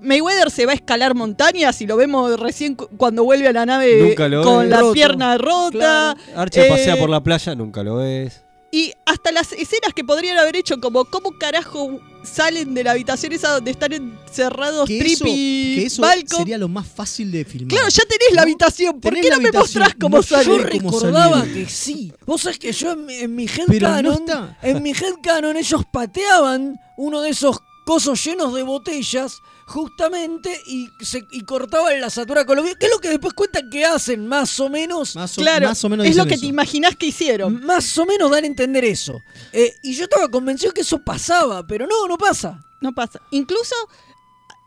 [0.01, 3.65] Mayweather se va a escalar montañas y lo vemos recién cu- cuando vuelve a la
[3.65, 4.69] nave Nunca lo con ves.
[4.69, 4.93] la Roto.
[4.93, 6.15] pierna rota.
[6.35, 8.41] Archer Eh, pasea por la playa, nunca lo ves.
[8.71, 13.33] Y hasta las escenas que podrían haber hecho, como cómo carajo salen de la habitación
[13.33, 16.41] esa donde están encerrados Que eso, que eso Malcolm.
[16.43, 17.69] sería lo más fácil de filmar.
[17.69, 18.99] Claro, ya tenés la habitación.
[19.01, 20.45] ¿Por qué no me mostrás cómo no sale?
[20.45, 22.13] Yo recordaba que sí.
[22.27, 24.57] Vos sabés que yo en, mi- en mi no headcanon, está.
[24.61, 31.25] en mi headcanon ellos pateaban uno de esos cosos llenos de botellas justamente y, se,
[31.31, 34.59] y cortaban la satura con lo que es lo que después cuentan que hacen más
[34.59, 35.15] o menos.
[35.15, 36.41] Más o, Claro, más o menos es lo que eso.
[36.41, 37.63] te imaginás que hicieron.
[37.63, 39.21] Más o menos dan a entender eso.
[39.53, 42.59] Eh, y yo estaba convencido que eso pasaba, pero no, no pasa.
[42.81, 43.21] No pasa.
[43.31, 43.75] Incluso,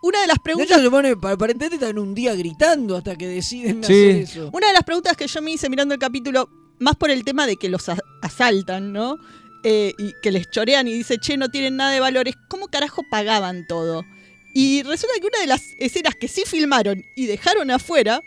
[0.03, 3.17] una de las De preguntas hecho, se pone, pa- aparentemente están un día gritando hasta
[3.17, 3.93] que deciden Sí.
[3.93, 4.51] hacer eso.
[4.53, 7.47] Una de las preguntas que yo me hice mirando el capítulo, más por el tema
[7.47, 9.19] de que los a- asaltan, ¿no?
[9.65, 13.03] Eh, y que les chorean y dice, che, no tienen nada de valores, ¿cómo carajo
[13.11, 14.05] pagaban todo?
[14.55, 18.23] Y resulta que una de las escenas que sí filmaron y dejaron afuera,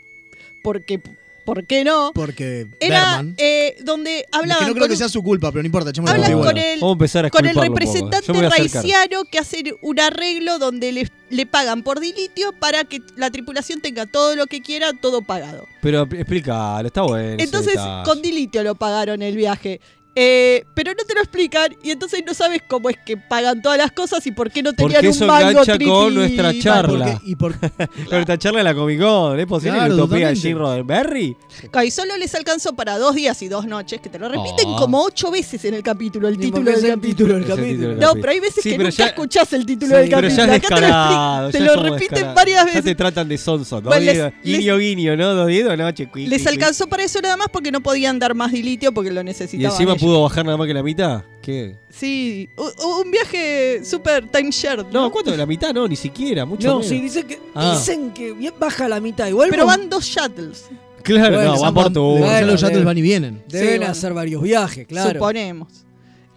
[0.62, 1.00] porque,
[1.44, 2.10] ¿por qué no?
[2.14, 5.62] Porque Era eh, donde que hablaban no creo con que un- sea su culpa, pero
[5.62, 9.38] no importa, Hablan la con el, Vamos a empezar a con el representante raiciano que
[9.38, 14.34] hace un arreglo donde le, le pagan por dilitio para que la tripulación tenga todo
[14.34, 15.68] lo que quiera, todo pagado.
[15.80, 17.36] Pero explícalo, está bueno.
[17.38, 19.80] Entonces, con dilitio lo pagaron el viaje.
[20.18, 23.76] Eh, pero no te lo explican y entonces no sabes cómo es que pagan todas
[23.76, 26.58] las cosas y por qué no tenían Porque un eso mango engancha trippy con nuestra
[26.58, 27.04] charla.
[27.12, 27.54] Porque- y por,
[28.10, 29.38] Nuestra charla de la Comic Con.
[29.38, 30.36] ¿Es posible Claro, la utopía de.
[30.36, 31.36] Jim Roddenberry?
[31.84, 34.76] Y solo les alcanzó para dos días y dos noches, que te lo repiten Oh.
[34.76, 37.00] como ocho veces en el capítulo, el título del capítulo.
[37.00, 37.68] título del Es el capítulo.
[37.68, 38.20] título del No, capítulo.
[38.22, 40.46] pero hay veces Sí, que nunca ya- escuchás el título Sí, del Pero capítulo.
[40.46, 42.84] ya es Acá te lo, te ya lo repiten varias Ya veces.
[42.84, 43.76] te tratan de sonso.
[43.82, 44.32] Dos Bueno, les- días.
[44.42, 45.34] Guiño, guiño, ¿no?
[45.34, 46.08] Dos días, noche.
[46.14, 49.76] Les alcanzó para eso nada más porque no podían dar más dilitio porque lo necesitaban.
[50.06, 51.22] Pudo bajar nada más que la mitad.
[51.42, 51.76] ¿Qué?
[51.90, 54.84] Sí, u- un viaje super timeshare.
[54.92, 55.72] No, ¿cuánto de la mitad?
[55.74, 56.44] No, ni siquiera.
[56.44, 56.86] Mucho No, menos.
[56.88, 57.76] sí, dicen que, Ah.
[57.76, 59.26] dicen que bien baja la mitad.
[59.28, 60.66] Igual Pero van dos shuttles,
[61.02, 62.02] Claro, Bueno, no, por van- tu.
[62.02, 63.42] Bueno, ya los shuttles van y vienen.
[63.48, 63.92] deben Sí, bueno.
[63.92, 65.10] hacer varios viajes, claro.
[65.12, 65.68] suponemos.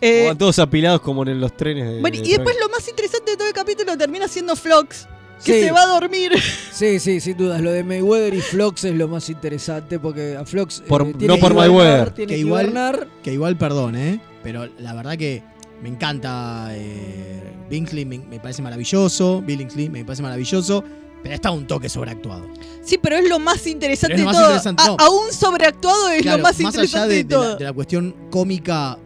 [0.01, 2.01] Eh, Van todos apilados como en los trenes de.
[2.01, 5.07] bueno, de y después lo más interesante de todo el capítulo termina siendo Flox,
[5.43, 5.63] que Sí.
[5.67, 6.31] se va a dormir.
[6.71, 7.61] Sí, sí, sin dudas.
[7.61, 10.79] Lo de Mayweather y Flox es lo más interesante porque a Flox.
[10.81, 10.85] eh,
[11.17, 12.11] tiene no que por Mayweather.
[12.11, 13.07] Tiene Que igual-.
[13.23, 14.21] Que igual, perdón, ¿eh?
[14.43, 15.43] Pero la verdad que
[15.83, 19.41] me encanta eh, Billingsley, me, me parece maravilloso.
[19.41, 20.83] Billingsley me parece maravilloso.
[21.21, 22.47] Pero está un toque sobreactuado.
[22.81, 24.45] Sí, pero es lo más interesante de más todo.
[24.45, 24.95] interesante, A- no.
[24.99, 28.97] aún sobreactuado es Claro, lo más, más allá interesante de, la, de la cuestión cómica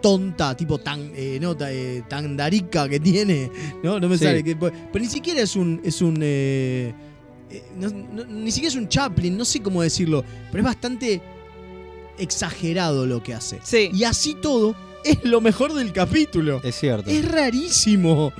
[0.00, 3.50] tonta, tipo tan, eh, no, eh, tan darica que tiene,
[3.82, 3.98] ¿no?
[4.00, 4.24] No me Sí.
[4.24, 4.42] sale.
[4.44, 5.80] Que, pero ni siquiera es un.
[5.84, 6.92] Es un eh,
[7.50, 11.20] eh, no- no- ni siquiera es un Chaplin, no sé cómo decirlo, pero es bastante
[12.18, 13.58] exagerado lo que hace.
[13.62, 13.90] Sí.
[13.92, 16.60] Y así todo, es lo mejor del capítulo.
[16.62, 17.10] Es cierto.
[17.10, 18.32] Es rarísimo.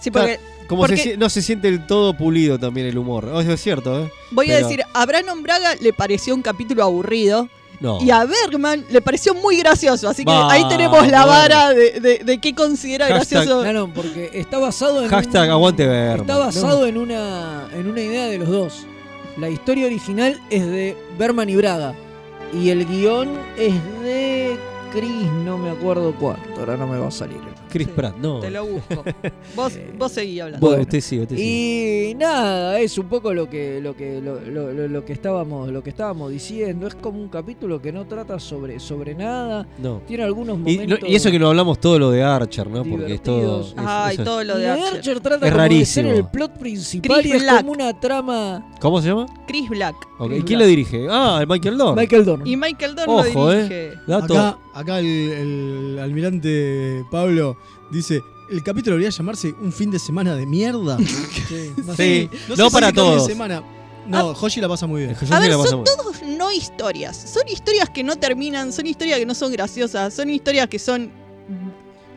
[0.00, 0.38] Sí, porque,
[0.68, 3.26] Como porque se no se siente del todo pulido también el humor.
[3.32, 4.10] Oh, es cierto, ¿eh?
[4.30, 7.48] voy a decir, a Brandon Braga le pareció un capítulo aburrido.
[7.80, 8.00] No.
[8.02, 10.08] Y a Bergman le pareció muy gracioso.
[10.08, 13.62] Así que ahí tenemos la vara de, de, de qué considera Hashtag- gracioso.
[13.62, 15.08] Claro, porque está basado en.
[15.10, 16.20] Hashtag un- aguante Berman.
[16.20, 18.86] Está basado en una en una idea de los dos.
[19.36, 21.94] La historia original es de Berman y Braga.
[22.54, 24.56] Y el guion es de
[24.92, 27.40] Chris, no me acuerdo cuánto, ahora no me va a salir.
[27.76, 28.40] Chris Pratt, no.
[28.40, 29.04] Te lo busco.
[29.56, 30.66] vos, vos seguí hablando.
[30.66, 32.10] Bueno, usted sí, usted sí.
[32.10, 35.82] Y nada, es un poco lo que lo que lo, lo- lo- que estábamos lo
[35.82, 39.66] que estábamos diciendo, es como un capítulo que no trata sobre sobre nada.
[39.78, 40.00] No.
[40.06, 42.84] Tiene algunos Y, momentos no- y eso que no hablamos todo lo de Archer, ¿no?
[42.84, 43.60] Porque es todo.
[43.62, 44.96] es- Ay, eso es- todo lo Y de Archer.
[44.96, 47.56] Archer trata Es como de ser el plot principal Chris y es Black.
[47.58, 49.26] como una trama ¿Cómo se llama?
[49.46, 49.96] Chris Black.
[50.18, 50.60] Ok, Chris ¿Quién Black.
[50.60, 51.06] lo dirige?
[51.10, 51.96] Ah, el Michael Dorn.
[51.98, 52.46] Michael Dorn.
[52.46, 53.56] Y Michael Dorn Ojo, lo eh.
[53.62, 53.90] dirige.
[54.06, 54.34] Dato.
[54.38, 57.56] Acá, acá el, el almirante Pablo
[57.90, 58.22] dice.
[58.48, 60.96] El capítulo debería llamarse Un fin de semana de mierda.
[61.96, 63.26] Sí, No, no sé si para de todos.
[63.26, 63.62] semana.
[64.06, 65.16] No, Hoshi la pasa muy bien.
[65.30, 67.16] A ver, son todos no historias.
[67.16, 71.10] Son historias que no terminan, son historias que no son graciosas, son historias que son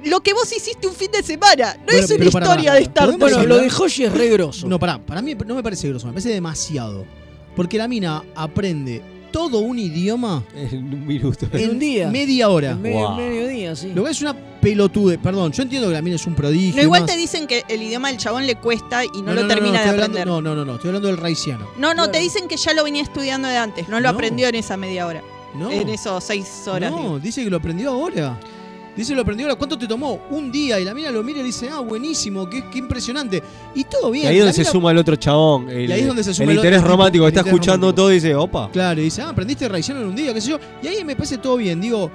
[0.06, 1.76] lo que vos hiciste un fin de semana.
[1.80, 3.40] No Bueno, es una historia pará, de Star ¿podemos Trek.
[3.40, 4.68] Bueno, lo de Hoshi es re grosso.
[4.68, 7.06] No, pará, para mí no me parece grosso, me parece demasiado.
[7.56, 11.48] Porque la mina aprende todo un idioma En un minuto.
[11.54, 12.10] En un día.
[12.10, 12.72] media hora.
[12.72, 13.16] En medio, Wow.
[13.18, 13.92] mediodía, sí.
[13.94, 15.18] Lo que es una pelotude.
[15.18, 16.76] Perdón, yo entiendo que la mina es un prodigio.
[16.76, 17.12] No, igual más.
[17.12, 19.78] te dicen que el idioma del chabón le cuesta y no, No, lo no, termina
[19.80, 20.28] no, de hablando- aprender.
[20.28, 21.66] No, no, no, no, estoy hablando del raiciano.
[21.78, 22.12] No, no, Claro.
[22.12, 24.16] te dicen que ya lo venía estudiando de antes, no lo No.
[24.16, 25.22] aprendió en esa media hora.
[25.56, 25.72] No.
[25.72, 26.92] En esos seis horas.
[26.96, 27.04] digo.
[27.10, 28.38] No, dice que lo aprendió ahora.
[29.00, 29.58] Dice que lo aprendió.
[29.58, 30.20] ¿Cuánto te tomó?
[30.30, 30.80] Un día.
[30.80, 33.42] Y la mina lo mira y dice, ah, buenísimo, qué, qué impresionante.
[33.74, 34.28] Y todo Y bien.
[34.28, 35.70] ahí es donde se mina- suma el otro chabón.
[35.70, 37.26] El, Y ahí es donde se suma el el interés otro romántico.
[37.26, 37.96] el Está escuchando romántico.
[38.04, 38.70] todo y dice, opa.
[38.72, 40.60] Claro, y dice, ah, aprendiste raiciano en un día, qué sé yo.
[40.84, 41.80] Y ahí me parece todo bien.
[41.80, 42.12] Digo,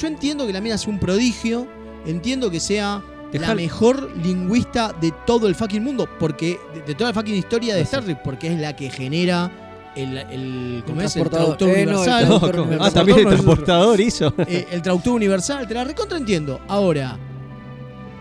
[0.00, 1.66] yo entiendo que la mina sea un prodigio.
[2.06, 6.08] Entiendo que sea la mejor lingüista de todo el fucking mundo.
[6.20, 8.22] Porque, de, de toda la fucking historia de Star Trek.
[8.22, 9.50] Porque es la que genera
[9.96, 11.16] el, el, ¿cómo es?
[11.16, 11.56] el transportador.
[11.56, 12.78] traductor Eh, no, el universal.
[12.80, 14.34] Ah, también el transportador hizo.
[14.48, 16.60] Eh, el traductor universal, te la recontra entiendo.
[16.68, 17.18] Ahora,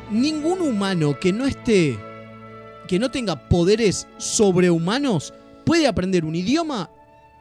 [0.10, 1.98] ningún humano que no esté,
[2.88, 5.34] que no tenga poderes sobrehumanos,
[5.66, 6.90] puede aprender un idioma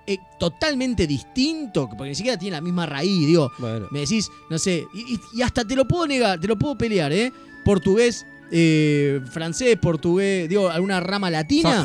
[0.06, 3.50] eh, totalmente distinto, porque ni siquiera tiene la misma raíz, digo.
[3.58, 3.86] Bueno.
[3.90, 7.12] Me decís, no sé, y- y hasta te lo puedo negar, te lo puedo pelear,
[7.12, 7.32] ¿eh?
[7.64, 11.82] Portugués, eh, francés, portugués, digo, alguna rama latina.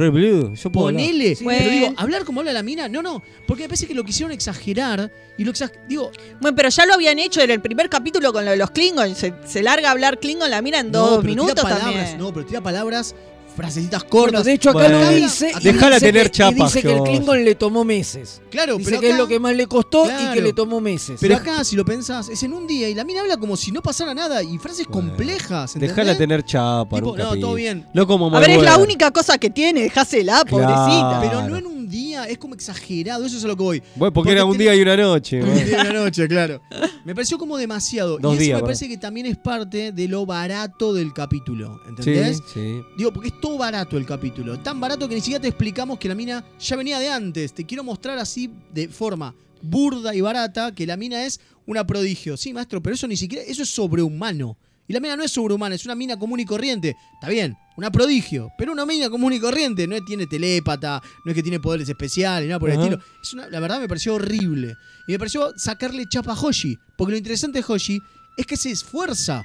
[0.55, 0.87] Yo puedo.
[0.87, 4.03] Ponele, pero digo, hablar como habla la mina, no, no, porque me parece que lo
[4.03, 7.89] quisieron exagerar y lo exag digo, Bueno, pero ya lo habían hecho en el primer
[7.89, 9.17] capítulo con lo de los Klingons.
[9.17, 12.17] Se, se larga a hablar Klingon la mira en No, dos minutos palabras, también.
[12.17, 13.15] No, pero tira palabras,
[13.55, 14.43] frasecitas Bueno, cortas.
[14.45, 14.99] de hecho acá Bueno.
[15.01, 15.51] lo dice.
[15.59, 17.03] y Dejala dice tener que, chapas, Y dice que el.
[17.03, 18.41] Klingon le tomó meses.
[18.51, 21.17] claro, Dice pero que es lo que más le costó y que le tomó meses.
[21.21, 23.71] Pero acá, si lo pensás, es en un día y la mina habla como si
[23.71, 25.09] no pasara nada y frases Bueno.
[25.09, 25.75] complejas.
[25.75, 25.95] ¿entendés?
[25.95, 26.95] Dejala tener chapa.
[26.97, 27.85] Tipo, no, todo bien.
[27.93, 31.19] No como A ver, es la única cosa que tiene, dejásela, pobrecita.
[31.21, 33.83] Pero no en un día, es como exagerado, eso es a lo que voy.
[33.95, 35.41] Bueno, porque, era un día y una noche.
[35.41, 36.61] Un día y una noche, claro.
[37.05, 38.17] Me pareció como demasiado.
[38.17, 41.79] Dos y eso días, me parece que también es parte de lo barato del capítulo.
[41.83, 42.41] Sí, ¿Entendés?
[42.53, 42.81] sí.
[42.97, 44.59] Digo, porque es barato el capítulo.
[44.59, 47.53] Tan barato que ni siquiera te explicamos que la mina ya venía de antes.
[47.53, 52.37] Te quiero mostrar así de forma burda y barata que la mina es una prodigio.
[52.37, 54.57] Sí, maestro, pero eso ni siquiera, eso es sobrehumano.
[54.87, 56.95] Y la mina no es sobrehumana, es una mina común y corriente.
[57.15, 59.87] Está bien, una prodigio, pero una mina común y corriente.
[59.87, 63.01] No es- tiene telépata, no es que tiene poderes especiales, nada por el estilo.
[63.23, 64.75] Es una- la verdad me pareció horrible.
[65.07, 66.77] Y me pareció sacarle chapa a Hoshi.
[66.97, 67.99] Porque lo interesante de Hoshi
[68.37, 69.43] es que se esfuerza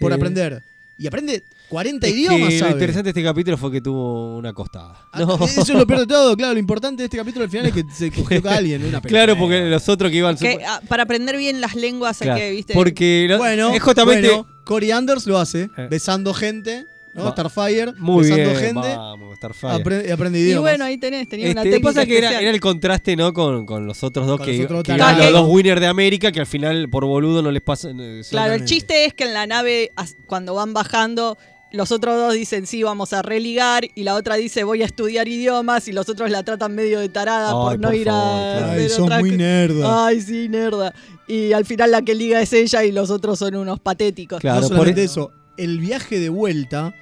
[0.00, 0.62] por aprender.
[0.96, 4.52] Y aprende 40 Es que idiomas, Lo interesante de este capítulo fue que tuvo una
[4.52, 4.94] costada.
[5.12, 6.54] Ah, Eso es lo peor de todo, claro.
[6.54, 8.84] Lo importante de este capítulo al final es que se cogió a alguien.
[8.84, 10.36] Una Claro, porque los otros que iban.
[10.36, 12.74] Que, ah, para aprender bien las lenguas Claro, que, viste.
[12.74, 14.28] Porque no- Bueno, es justamente.
[14.28, 15.88] bueno, Corey Anders lo hace, Eh.
[15.90, 17.24] besando gente, ¿no?
[17.24, 19.72] Va- Starfire, Muy besando bien, gente, vamos, Starfire.
[19.84, 20.62] apre- aprende y idiomas.
[20.62, 23.32] bueno, ahí tenés, tenía una Este, técnica pasa que era, era el contraste, ¿no?
[23.32, 25.16] Con, con los otros dos Con que, los otros que talentos.
[25.22, 27.88] eran los dos winners de América, que al final por boludo no les pasa.
[27.98, 29.90] eh, Claro, el chiste es que en la nave,
[30.26, 31.36] cuando van bajando,
[31.72, 35.28] los otros dos dicen sí, vamos a religar, y la otra dice voy a estudiar
[35.28, 38.62] idiomas, y los otros la tratan medio de tarada Ay, por no por ir favor,
[38.62, 38.72] a.
[38.72, 40.06] Ay, otra muy nerda.
[40.06, 40.94] Ay, sí, nerda.
[41.26, 44.40] Y al final la que liga es ella y los otros son unos patéticos.
[44.40, 46.94] Claro, no por solamente e- eso, el viaje de vuelta,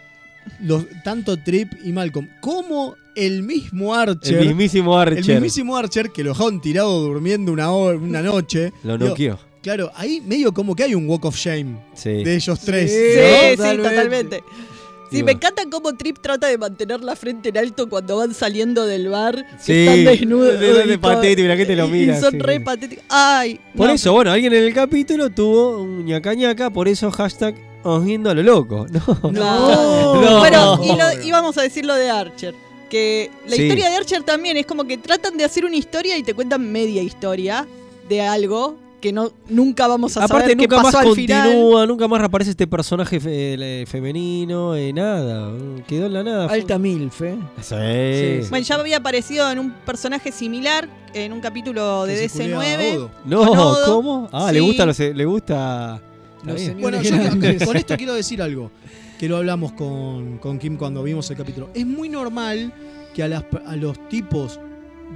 [0.61, 4.39] los, tanto Trip y Malcolm, como el mismo Archer.
[4.39, 5.19] el mismísimo Archer.
[5.19, 8.73] el mismísimo Archer que lo dejaron tirado durmiendo una, hora- una noche.
[8.83, 9.39] Lo Digo, noqueó.
[9.67, 12.23] Claro, ahí medio como que hay un walk of shame Sí.
[12.23, 12.89] de ellos tres.
[12.89, 13.69] Sí, ¿no?
[13.69, 14.45] sí, totalmente.
[15.11, 18.87] Sí, me encanta cómo Trip trata de mantener la frente en alto cuando van saliendo
[18.87, 19.35] del bar.
[19.35, 20.61] que Sí, están desnudos.
[20.61, 22.61] de- de- patético, la gente lo mira, Y son sí, re sí.
[22.61, 23.05] patéticos.
[23.09, 23.59] Ay.
[23.77, 27.57] Por no, eso, bueno, alguien en el capítulo tuvo un ñaca ñaca, por eso hashtag
[28.05, 28.87] viendo a lo loco.
[28.91, 29.31] No.
[29.33, 30.39] No.
[30.39, 32.55] Bueno, y, lo- y vamos a decir lo de Archer.
[32.89, 33.63] Que la Sí.
[33.63, 36.71] historia de Archer también es como que tratan de hacer una historia y te cuentan
[36.71, 37.67] media historia
[38.09, 38.77] de algo
[39.07, 41.45] que no nunca vamos a Aparte, saber qué nunca más al final.
[41.49, 45.53] continúa, nunca más reaparece este personaje fe- eh, femenino, eh, nada.
[45.87, 46.47] Quedó en la nada.
[46.47, 47.37] Alta milf, ¿eh?
[47.61, 48.49] Sí.
[48.51, 52.59] Bueno, ya había aparecido en un personaje similar en un capítulo de Que se culea
[52.59, 52.97] a DC9.
[52.97, 53.11] Odo.
[53.27, 53.95] No, Odo.
[53.95, 54.29] ¿cómo?
[54.33, 56.03] Ah, le gusta los, le gusta.
[56.43, 56.61] Los.
[56.81, 57.11] Bueno, yo
[57.65, 58.73] con esto quiero decir algo,
[59.21, 61.71] que lo hablamos con, con Kim cuando vimos el capítulo.
[61.75, 62.73] Es muy normal
[63.15, 64.59] que a, las- a los tipos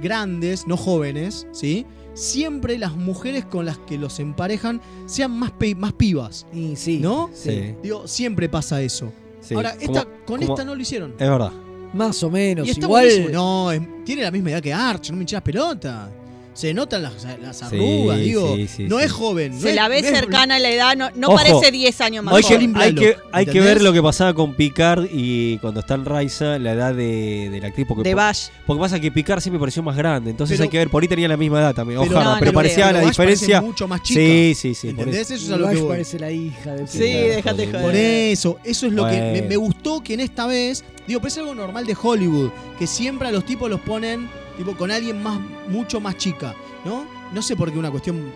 [0.01, 1.85] grandes, no jóvenes, ¿sí?
[2.13, 6.99] Siempre las mujeres con las que los emparejan sean más, pe- más pibas, Y sí.
[6.99, 7.29] ¿no?
[7.33, 7.75] Sí.
[7.81, 9.11] Digo, siempre pasa eso.
[9.39, 11.11] Sí, Ahora, como- esta, con como- esta no lo hicieron.
[11.17, 11.51] Es verdad.
[11.93, 12.67] Más o menos.
[12.67, 13.03] Y está Igual.
[13.05, 13.29] buenísimo.
[13.33, 16.09] No, es- tiene la misma edad que Arch, no me hinchas pelota.
[16.53, 18.55] Se notan las, las arrugas, Sí, digo.
[18.57, 19.05] sí, sí, no sí.
[19.05, 19.53] es joven.
[19.55, 21.71] no Se es- la ve no es- cercana a la edad, no, no Ojo, parece
[21.71, 22.73] 10 años más Hay que, joven.
[22.75, 23.63] hay que, hay que ¿entendés?
[23.75, 27.59] ver lo que pasaba con Picard y cuando está en Raiza, la edad de, de
[27.61, 27.87] la actriz.
[27.87, 28.47] Porque, De Bash.
[28.67, 30.29] porque pasa que Picard siempre pareció más grande.
[30.29, 32.01] Entonces Pero- hay que ver, por ahí tenía la misma edad también.
[32.01, 33.61] Pero- Ojalá, no, pero no parecía la Bash diferencia.
[33.61, 34.19] mucho más chica.
[34.19, 34.87] Sí, sí, sí.
[34.89, 35.31] por ¿Entendés?
[35.31, 35.45] eso.
[35.45, 35.89] Es a lo Bash que voy.
[35.89, 37.81] parece la hija de Sí, déjate por joder.
[37.85, 41.37] Por eso, eso es lo que me gustó que en esta vez, digo, pero es
[41.37, 45.39] algo normal de Hollywood, que siempre a los tipos los ponen tipo con alguien más
[45.67, 47.05] mucho más chica, ¿no?
[47.33, 48.31] No sé por qué una cuestión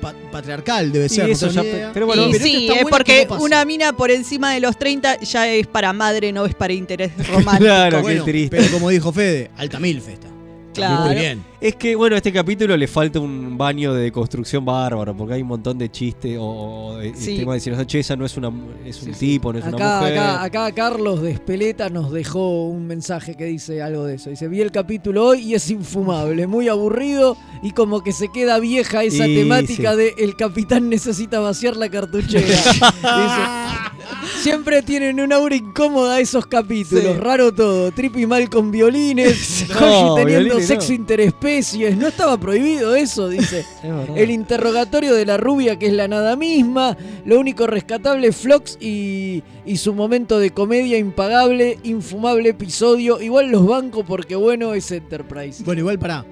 [0.00, 1.90] pa- patriarcal debe ser, eso ya- idea.
[1.92, 4.52] pero bueno, Y Pero sí, esto está es bueno porque no una mina por encima
[4.52, 7.58] de los 30 ya es para madre, no es para interés romántico.
[7.64, 8.56] Claro, Bueno, qué triste.
[8.56, 10.28] Pero como dijo Fede, alta mil festa.
[10.74, 11.06] Claro.
[11.06, 11.44] Muy bien.
[11.60, 15.42] Es que, bueno, a este capítulo le falta un baño de construcción bárbaro, porque hay
[15.42, 16.44] un montón de chistes o,
[16.92, 17.36] o de Sí.
[17.38, 18.48] tema de decir, che, esa no es, una,
[18.84, 19.18] es un Sí, sí.
[19.32, 20.18] tipo, no es una Acá, mujer.
[20.18, 24.30] acá, acá Carlos de Espeleta nos dejó un mensaje que dice algo de eso.
[24.30, 28.60] Dice, vi el capítulo hoy y es infumable, muy aburrido y como que se queda
[28.60, 29.98] vieja esa Y temática sí.
[29.98, 32.46] de el capitán necesita vaciar la cartuchera.
[32.46, 37.20] Dice, siempre tienen un aura incómoda esos capítulos, Sí.
[37.20, 37.90] raro todo.
[37.92, 40.67] Trip y mal con violines, No, Hoshi teniendo violines no.
[40.68, 41.96] Sexo interespecies.
[41.96, 43.60] No estaba prohibido eso, dice.
[43.82, 44.16] Es.
[44.16, 46.96] El interrogatorio de la rubia, que es la nada misma.
[47.24, 53.20] Lo único rescatable es Flox y, y su momento de comedia impagable, infumable episodio.
[53.20, 55.62] Igual los banco porque bueno es Enterprise.
[55.64, 56.24] Bueno, igual pará.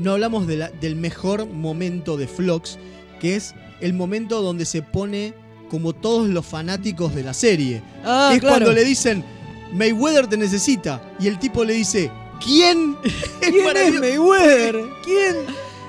[0.00, 2.78] No hablamos de la- del mejor momento de Flox,
[3.20, 5.34] que es el momento donde se pone
[5.70, 7.82] como todos los fanáticos de la serie.
[8.04, 8.56] Ah, es claro.
[8.64, 9.24] cuando le dicen,
[9.72, 11.02] Mayweather te necesita.
[11.18, 12.10] Y el tipo le dice,
[12.42, 12.96] ¿quién?
[13.40, 14.00] ¿Quién es maravilloso.
[14.02, 14.90] Quién?
[15.04, 15.36] ¿Quién?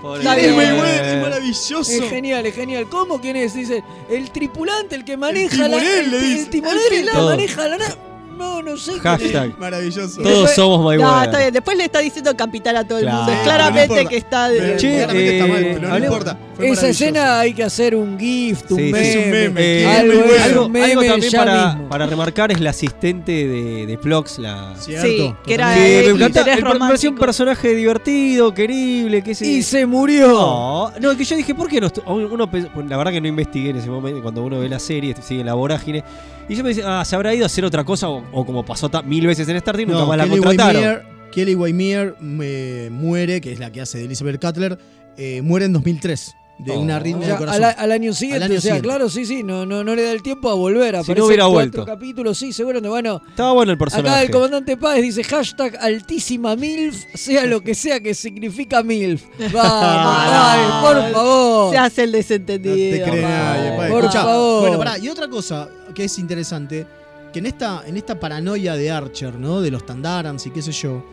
[0.01, 0.55] Pobre Está ¿Quién es.
[0.55, 1.05] Mayweather?
[1.15, 1.81] Es maravilloso.
[1.91, 2.87] Es genial, es genial.
[2.89, 3.53] ¿Cómo quién es?
[3.55, 6.39] Dice, el tripulante, el que maneja timonel, la le el, dice.
[6.41, 7.29] el timonel, El que Todo.
[7.29, 7.95] maneja la nave.
[8.37, 8.99] No, no sé.
[8.99, 9.57] Hashtag.
[9.57, 10.21] Maravilloso.
[10.21, 11.25] Todos después- somos No, Mayweather.
[11.25, 11.53] está bien.
[11.53, 13.17] Después le está diciendo capitán a todo el Claro.
[13.17, 13.31] mundo.
[13.33, 14.77] Es Sí, claramente no que está Pero de.
[14.77, 16.37] Che, claramente está mal, eh, pero no hablemos- importa.
[16.55, 19.09] Fue Esa escena hay que hacer un gift, un Sí, sí, meme.
[19.09, 19.61] es un meme.
[19.61, 23.31] Eh, ¿Quién es algo, es algo, meme algo también para, para remarcar es la asistente
[23.31, 24.73] de, de Plox, la...
[24.79, 29.21] Cierto, Sí, que era que el me encanta, el- me pareció un personaje divertido, querible,
[29.21, 30.27] qué sé Y se murió.
[30.29, 31.89] No, no, que yo dije, ¿por qué no?
[32.07, 35.13] Uno, bueno, la verdad que no investigué en ese momento, cuando uno ve la serie,
[35.21, 36.03] sigue la vorágine.
[36.49, 38.63] Y yo me dije, ah, se habrá ido a hacer otra cosa, o, o como
[38.65, 40.81] pasó mil veces en Star Trek, nunca No, más la Kelly contrataron.
[40.83, 44.77] Waymere, Kelly Waymere eh, muere, que es la que hace de Elizabeth Cutler,
[45.17, 46.79] eh, muere en 2003 de Oh.
[46.79, 47.63] una O arritmia sea, de corazón.
[47.65, 48.87] al, al año siguiente, Al año o sea, siguiente.
[48.87, 51.03] claro, sí, sí, no, no, no le da el tiempo a volver.
[51.03, 51.85] Si no hubiera vuelto.
[51.85, 52.81] capítulos, sí, seguro.
[52.81, 54.09] Bueno, Estaba bueno el personaje.
[54.09, 59.21] acá el comandante Páez dice hashtag altísima MILF, sea lo que sea que significa MILF.
[59.53, 61.71] Vamos, por favor.
[61.73, 62.75] Se hace el No desentendido.
[63.05, 63.87] te crees nadie, pa.
[63.89, 64.61] Por Escuchá, favor.
[64.61, 66.85] Bueno, pará, y otra cosa que es interesante,
[67.33, 69.61] que en esta, en esta paranoia de Archer, ¿no?
[69.61, 71.03] De los Tandarans y qué sé yo,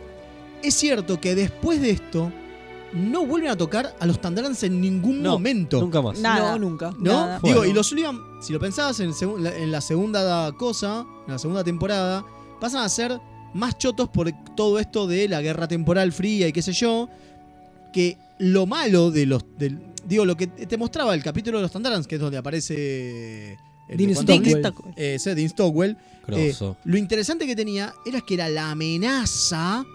[0.61, 2.31] es cierto que después de esto
[2.93, 5.81] no vuelven a tocar a los Tandarans en ningún No, momento.
[5.81, 6.19] Nunca más.
[6.19, 6.51] Nada.
[6.51, 6.91] No, nunca.
[6.99, 7.11] ¿No?
[7.13, 7.39] Nada.
[7.41, 7.71] Digo, Bueno.
[7.71, 9.09] y los Sullivan, si lo pensabas en,
[9.43, 12.23] la- en la segunda cosa, en la segunda temporada,
[12.61, 13.19] pasan a ser
[13.55, 17.09] más chotos por todo esto de la guerra temporal fría y qué sé yo,
[17.91, 19.43] que lo malo de los...
[19.57, 23.57] del- digo, lo que te mostraba el capítulo de los Tandarans, que es donde aparece...
[23.87, 24.93] Dean Stockwell.
[24.95, 25.97] Ese, Dean Stockwell.
[26.29, 26.55] eh,
[26.85, 29.85] lo interesante que tenía era que era la amenaza...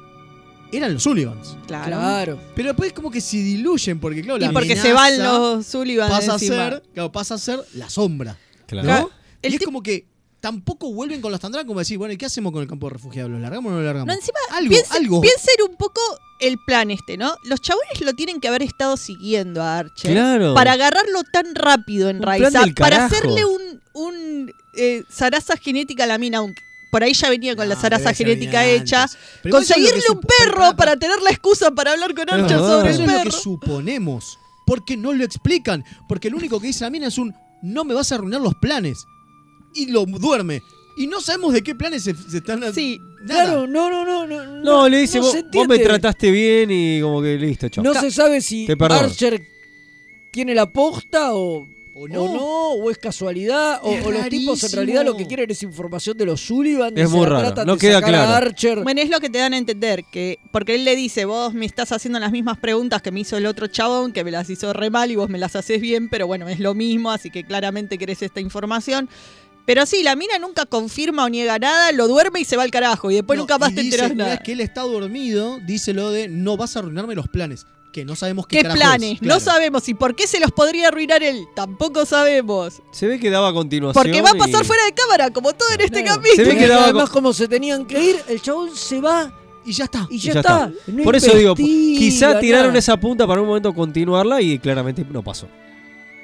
[0.73, 1.57] Eran los Sullivans.
[1.67, 1.87] Claro.
[1.97, 2.39] Claro.
[2.55, 5.67] Pero después como que se diluyen, porque claro, Y la porque amenaza se van los
[5.67, 6.71] Sullivan pasa a encima.
[6.71, 8.39] ser, claro, pasa a ser la sombra.
[8.67, 8.87] Claro.
[8.87, 8.95] ¿No?
[8.95, 9.11] Claro.
[9.43, 10.07] Y es como que
[10.39, 12.93] tampoco vuelven con los Tandarans como decir, bueno, ¿y qué hacemos con el campo de
[12.93, 13.33] refugiados?
[13.33, 14.07] ¿Lo largamos o no lo largamos?
[14.07, 15.21] No, encima, algo, piensen, algo.
[15.21, 16.01] piensen un poco
[16.41, 17.35] el plan este, ¿no?
[17.45, 20.13] Los chabones lo tienen que haber estado siguiendo a Archer.
[20.13, 20.55] Claro.
[20.55, 22.65] Para agarrarlo tan rápido en Raiza.
[22.77, 26.61] Para hacerle un, un eh, zaraza genética a la mina, aunque
[26.91, 29.07] por ahí ya venía con la zaraza debe ser genética hecha.
[29.43, 32.69] Pero eso Conseguirle un perro para tener la excusa para hablar con Archer verdad.
[32.79, 33.39] sobre el Eso es lo que perro.
[33.39, 34.39] suponemos.
[34.67, 35.85] Porque no lo explican.
[36.09, 38.55] Porque lo único que dice la mina es un no me vas a arruinar los
[38.55, 39.05] planes.
[39.75, 40.63] Y lo duerme.
[40.97, 42.75] Y no sabemos de qué planes se, se están.
[42.75, 44.27] Sí, Claro, no, no, no.
[44.27, 47.69] No, No, le dice, no vos, se vos me trataste bien y como que listo,
[47.69, 47.85] chao.
[47.85, 48.67] No se sabe si.
[48.79, 49.43] Archer
[50.33, 52.33] tiene la posta o, o no.
[52.33, 55.63] no, o es casualidad, o, Es o los tipos en realidad lo que quieren es
[55.63, 56.97] información de los Sullivan.
[56.97, 58.33] y Es muy la raro, no queda claro.
[58.33, 58.83] Archer.
[58.83, 61.67] Bueno, es lo que te dan a entender, que porque él le dice, vos me
[61.67, 64.73] estás haciendo las mismas preguntas que me hizo el otro chabón, que me las hizo
[64.73, 67.45] re mal y vos me las haces bien, pero bueno, es lo mismo, así que
[67.45, 69.09] claramente querés esta información.
[69.73, 72.73] Pero sí, la mina nunca confirma o niega nada, lo duerme y se va al
[72.73, 74.39] carajo, y después No, nunca más te enterás nada.
[74.39, 77.67] que él está dormido, dice lo de no vas a arruinarme los planes.
[77.93, 79.15] Que no sabemos qué, ¿Qué planes?
[79.15, 79.89] es, No sabemos.
[79.89, 81.45] ¿Y por qué se los podría arruinar él?
[81.55, 82.83] Tampoco sabemos.
[82.91, 84.03] Se ve que daba a continuación.
[84.03, 86.17] Porque va a pasar y- fuera de cámara, como todo en este Claro.
[86.21, 86.45] capítulo.
[86.49, 89.33] Se ve que daba Además, con- como se tenían que ir, el chabón se va
[89.65, 90.09] Y ya está.
[90.11, 90.41] y y ya, está.
[90.73, 90.91] está.
[90.93, 92.79] No Por eso digo, quizá tiraron nada.
[92.81, 95.47] esa punta para un momento continuarla y claramente no pasó.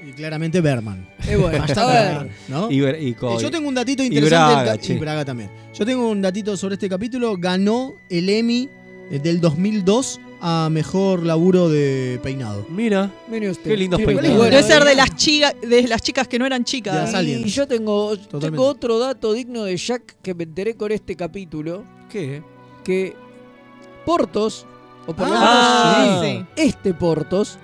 [0.07, 1.09] Y claramente Berman.
[1.27, 2.13] Eh, bueno, Bastante a ver.
[2.15, 2.71] Berman, ¿no?
[2.71, 4.55] Y, y Yo tengo un datito y interesante.
[4.55, 5.51] del Braga, y Braga también.
[5.75, 7.37] Yo tengo un datito sobre este capítulo.
[7.37, 8.69] Ganó el Emmy
[9.11, 12.67] eh, del 2002 a mejor laburo de peinado.
[12.69, 13.71] Mira, Mire usted.
[13.71, 14.37] Qué lindos peinados.
[14.37, 17.13] bueno, Debe ser de las, chicas, de las chicas que no eran chicas.
[17.25, 18.13] Y yo tengo,
[18.59, 21.83] otro dato digno de Jack que me enteré con este capítulo.
[22.11, 22.43] ¿qué?
[22.85, 23.17] Que
[24.05, 24.67] Portos,
[25.07, 26.63] o por lo Ah, menos sí.
[26.63, 27.59] este Portos,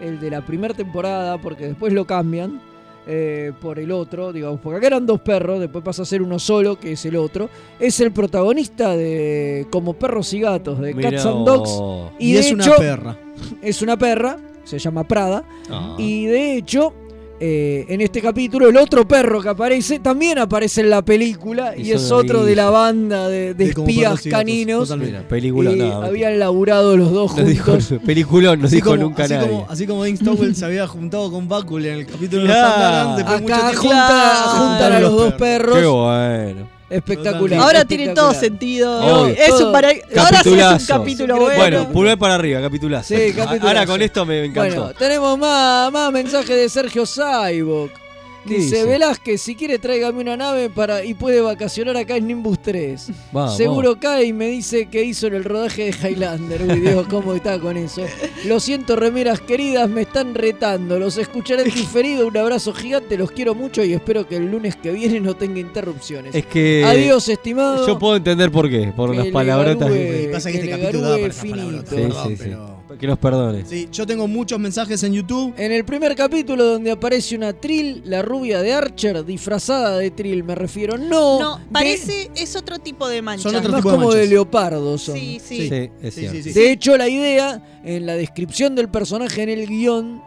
[0.00, 2.60] el de la primera temporada, porque después lo cambian
[3.06, 6.38] eh, por el otro, digamos, porque acá eran dos perros, después pasa a ser uno
[6.38, 7.48] solo, que es el otro,
[7.80, 11.70] es el protagonista de Como Perros y Gatos, de Mirá Cats and Dogs.
[12.18, 13.16] Y, Y, de es una perra.
[13.62, 15.96] es una perra, se llama Prada, Ah.
[15.98, 16.92] y de hecho,
[17.40, 21.82] eh, en este capítulo, el otro perro que aparece también aparece en la película y,
[21.88, 24.96] Y es otro de la banda de, de De Como espías caninos.
[24.98, 26.06] Mira, película y nada.
[26.06, 27.94] habían laburado los dos dijo, juntos.
[28.06, 29.48] peliculón, no Así dijo como, nunca así nadie.
[29.48, 32.56] como, así como Dean Stowell se había juntado con Bakul en el capítulo de los
[32.56, 35.78] Acá junta- juntan a los dos perros.
[35.78, 36.77] Qué bueno.
[36.90, 37.60] Espectacular.
[37.60, 39.22] Ahora tiene todo sentido.
[39.22, 39.34] Obvio.
[39.36, 39.88] Es un para...
[39.88, 41.76] Ahora sí es un capítulo Bueno, bueno.
[41.78, 43.14] Bueno, pulgar para arriba, capitulazo.
[43.14, 43.68] Sí, capitulazo.
[43.68, 44.76] Ahora con esto me encantó.
[44.76, 48.07] Bueno, tenemos más, más mensajes de Sergio Saibok.
[48.48, 48.84] ¿Qué Dice, dice?
[48.88, 53.10] Velázquez, si quiere tráigame una nave para y puede vacacionar acá en Nimbus 3.
[53.32, 53.56] Vamos.
[53.56, 56.62] Seguro cae y me dice que hizo en el rodaje de Highlander.
[56.62, 58.02] Uy, Dios, cómo está con eso.
[58.46, 60.98] Lo siento, remeras queridas, me están retando.
[60.98, 62.26] Los escucharé en diferido.
[62.26, 65.60] Un abrazo gigante, los quiero mucho y espero que el lunes que viene no tenga
[65.60, 66.34] interrupciones.
[66.34, 66.84] Es que.
[66.84, 67.86] Adiós, estimado.
[67.86, 69.88] Yo puedo entender por qué, por Que las palabrotas.
[69.90, 71.58] garúe- Pasa que este le capítulo para estas finito.
[71.58, 72.42] palabrotas, Sí, perdón, sí, sí.
[72.44, 73.64] pero- Que nos perdone.
[73.66, 75.52] Sí, yo tengo muchos mensajes en YouTube.
[75.58, 80.42] En el primer capítulo donde aparece una Trill, la rubia de Archer, disfrazada de Trill,
[80.44, 80.96] me refiero.
[80.96, 83.42] No, No, de- parece, es otro tipo de mancha.
[83.42, 85.16] Son otro más tipo de como de, leopardo son.
[85.16, 85.68] Sí, sí.
[85.68, 86.36] Sí, es Sí, cierto.
[86.38, 86.52] sí, sí.
[86.52, 90.22] De hecho, la idea, en la descripción del personaje en el guion,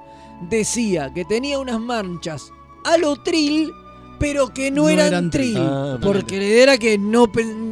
[0.49, 2.51] decía que tenía unas manchas
[2.83, 3.69] a lo Trill,
[4.21, 5.29] pero que no, No eran, eran.
[5.29, 5.57] Trill.
[5.57, 7.25] Ah, porque la idea era que no,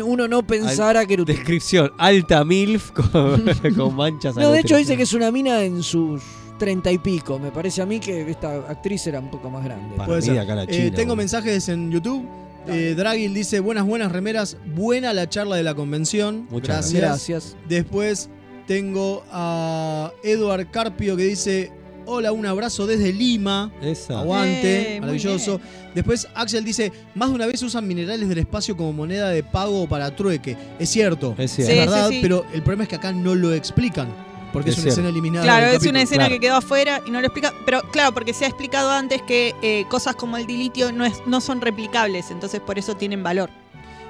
[0.06, 1.24] uno no pensara que era.
[1.24, 3.46] Descripción: alta MILF con,
[3.78, 4.36] con manchas.
[4.36, 6.22] No, de hecho dice que es una mina en sus
[6.58, 7.40] treinta y pico.
[7.40, 9.96] Me parece a mí que esta actriz era un poco más grande.
[9.96, 10.40] Para Puede mí, ser.
[10.40, 12.28] acá la Eh, tengo mensajes en YouTube.
[12.68, 14.58] Eh, Dragil dice, buenas, buenas remeras.
[14.76, 16.48] Buena la charla de la convención.
[16.52, 17.02] Muchas gracias.
[17.02, 17.58] Gracias.
[17.68, 18.30] Después
[18.68, 21.72] tengo a Eduard Carpio que dice,
[22.10, 23.72] hola, un abrazo desde Lima.
[23.82, 24.20] Esa.
[24.20, 25.60] Aguante, Eh, maravilloso.
[25.96, 29.84] Después Axel dice, más de una vez usan minerales del espacio como moneda de pago
[29.84, 30.56] o para trueque.
[30.80, 31.74] Es cierto, Es es cierto.
[31.74, 32.20] Sí, verdad, sí, sí.
[32.22, 34.08] pero el problema es que acá no lo explican.
[34.52, 35.02] Porque es, Es una cierto.
[35.02, 35.44] escena eliminada.
[35.46, 36.34] Claro, es una escena Claro.
[36.36, 37.54] que quedó afuera y no lo explica.
[37.66, 41.22] Pero claro, porque se ha explicado antes que eh, cosas como el dilitio no, es,
[41.28, 43.50] no son replicables, entonces por eso tienen valor.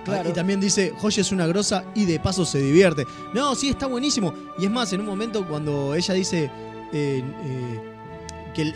[0.05, 0.29] Claro.
[0.29, 3.03] Y también dice, Joya es una grosa y de paso se divierte.
[3.33, 4.33] No, sí, está buenísimo.
[4.57, 6.45] Y es más, en un momento cuando ella dice
[6.93, 7.79] eh, eh,
[8.53, 8.75] que el-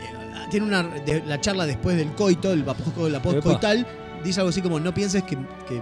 [0.49, 3.87] tiene una de- la charla después del coito, el post- la post-coital,
[4.23, 5.35] dice algo así como, no pienses que...
[5.67, 5.81] que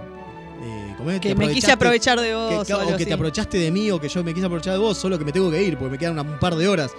[0.64, 2.66] eh, me quise aprovechar de vos.
[2.66, 4.96] que- o que te aprovechaste de mí o que yo me quise aprovechar de vos,
[4.96, 6.92] solo que me tengo que ir porque me quedan una- un par de horas.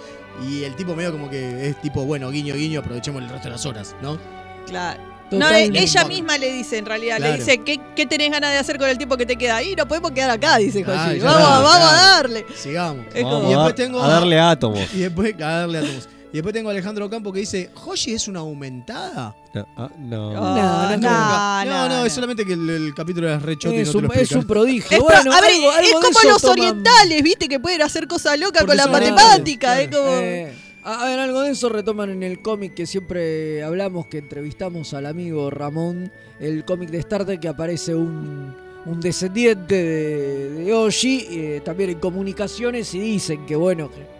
[0.46, 3.52] Y el tipo medio como que es tipo, bueno, guiño, guiño, aprovechemos el resto de
[3.52, 4.18] las horas, ¿no?
[4.66, 5.00] Claro.
[5.30, 7.32] No, ella misma le dice, en realidad, Claro.
[7.32, 9.62] le dice, ¿qué, ¿qué tenés ganas de hacer con el tiempo que te queda?
[9.62, 11.20] Y no podemos quedar acá, dice Ah, Joshi.
[11.20, 12.46] Vamos, está, vamos a darle.
[12.54, 13.06] Sigamos.
[13.14, 14.80] Es Vamos como- Y a, después dar- tengo a darle átomos.
[14.94, 16.08] Y después a darle átomos.
[16.34, 19.36] Y después tengo a Alejandro Campo que dice, ¿Hoshi es una aumentada?
[19.54, 20.32] No, ah, no.
[20.32, 23.78] No, no, no, no, no, es solamente que el, el capítulo es re choto y
[23.78, 24.98] Es te un, lo es un prodigio.
[24.98, 27.48] Es, pro- bueno, a ver, algo- algo es de como eso los toman- orientales, viste,
[27.48, 29.74] que pueden hacer cosas locas Porque con la matemática.
[29.74, 30.10] orientales, Es como...
[30.10, 34.92] Eh, a ver, algo de eso retoman en el cómic que siempre hablamos, que entrevistamos
[34.92, 36.10] al amigo Ramón,
[36.40, 38.52] el cómic de Star Trek que aparece un,
[38.86, 44.13] un descendiente de, de Oshi, eh, también en comunicaciones, y dicen que bueno, que,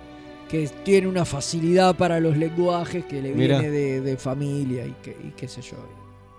[0.55, 3.59] que tiene una facilidad para los lenguajes, que le Mirá.
[3.59, 5.77] viene de, de familia y, que, y qué sé yo.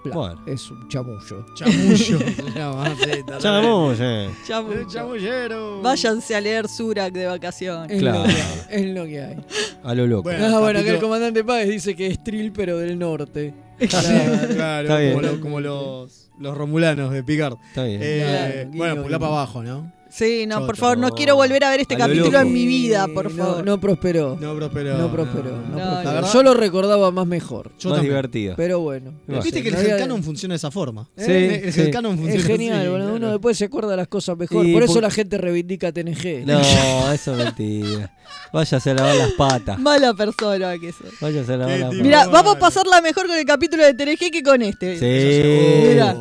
[0.06, 0.42] Bla, Bueno.
[0.46, 1.46] Es un chamullo.
[1.58, 2.20] Chamullo.
[2.56, 3.24] Chamulle.
[3.40, 4.68] Chamuyo.
[4.70, 4.88] bien.
[4.88, 5.82] Chamullero.
[5.82, 7.92] Váyanse a leer Surak de vacaciones.
[7.92, 8.20] Es, Claro.
[8.20, 9.46] lo que hay, es lo que hay.
[9.84, 10.24] A lo loco.
[10.24, 10.46] Bueno.
[10.46, 13.54] ah, bueno, que el comandante Páez dice que es Trill, pero del norte.
[13.90, 17.58] Claro, claro, como, lo- como los, los romulanos de Picard.
[17.70, 18.00] Está bien.
[18.02, 19.92] Eh, Claro, bueno, pulá para abajo, ¿no?
[20.18, 20.68] Sí, no, Choto.
[20.68, 22.42] por favor, no quiero volver a ver este A lo capítulo loco.
[22.48, 23.66] en mi vida, por favor.
[23.66, 24.38] no prosperó.
[24.40, 24.98] No prosperó.
[24.98, 25.52] No prosperó.
[25.52, 26.34] no No, prosperó.
[26.34, 27.72] Yo lo recordaba más mejor.
[27.80, 28.14] Yo Más también.
[28.14, 28.54] divertida.
[28.56, 29.12] Pero bueno.
[29.28, 29.42] Bueno.
[29.44, 31.10] Viste que el No había- Hellcanon funciona de esa forma.
[31.18, 31.82] Sí, Eh, el sí.
[31.82, 33.14] Hellcanon funciona Es genial, así, boludo.
[33.16, 34.66] uno después se acuerda de las cosas mejor.
[34.66, 36.46] Y Por eso por- la gente reivindica TNG.
[36.46, 36.62] No,
[37.12, 38.12] eso es mentira.
[38.54, 39.78] Váyase a lavar las patas.
[39.80, 41.08] Mala persona que sos.
[41.20, 42.02] Váyase a lavar las patas.
[42.04, 44.98] Mira, vamos a pasarla mejor con el capítulo de TNG que con este.
[44.98, 45.90] Sí.
[45.90, 46.12] Mira.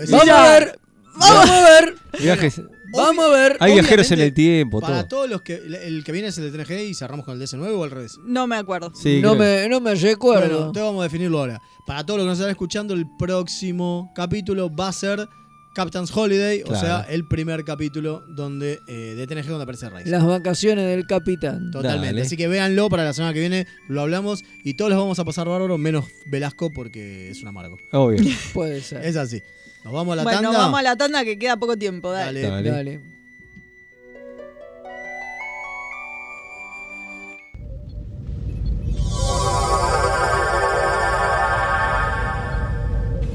[0.00, 0.78] Eso Vamos a ver.
[1.16, 1.94] Vamos a ver.
[2.20, 2.60] Viajes.
[2.92, 3.56] Vamos a ver.
[3.60, 5.08] Hay viajeros en el tiempo, Para todo.
[5.20, 5.54] todos los que.
[5.54, 8.18] El que viene es el de TNG y cerramos con el DS9 o al revés.
[8.24, 8.92] No me acuerdo.
[8.94, 9.62] Sí, no, creo.
[9.62, 10.56] me, no me Bueno, recuerdo.
[10.58, 11.60] entonces vamos a definirlo ahora.
[11.86, 15.28] Para todos los que nos están escuchando, el próximo capítulo va a ser
[15.72, 20.10] Captain's Holiday, o sea, el primer capítulo donde eh, de TNG donde aparece Rice.
[20.10, 21.70] Las vacaciones del capitán.
[21.70, 22.06] Totalmente.
[22.08, 22.22] Dale.
[22.22, 25.24] Así que véanlo para la semana que viene, lo hablamos y todos los vamos a
[25.24, 27.76] pasar bárbaro, menos Velasco porque es un amargo.
[27.92, 28.18] Obvio.
[28.52, 29.04] Puede ser.
[29.04, 29.40] Es así.
[29.84, 30.58] Nos vamos a la bueno, tanda.
[30.58, 32.10] vamos a la tanda que queda poco tiempo.
[32.12, 32.42] Dale.
[32.42, 32.70] Dale.
[32.70, 32.70] Dale.
[32.70, 33.10] Dale.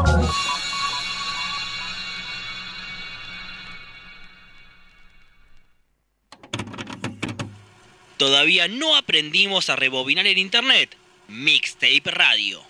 [8.17, 10.97] Todavía no aprendimos a rebobinar el internet.
[11.29, 12.69] Mixtape Radio.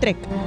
[0.00, 0.39] Trek.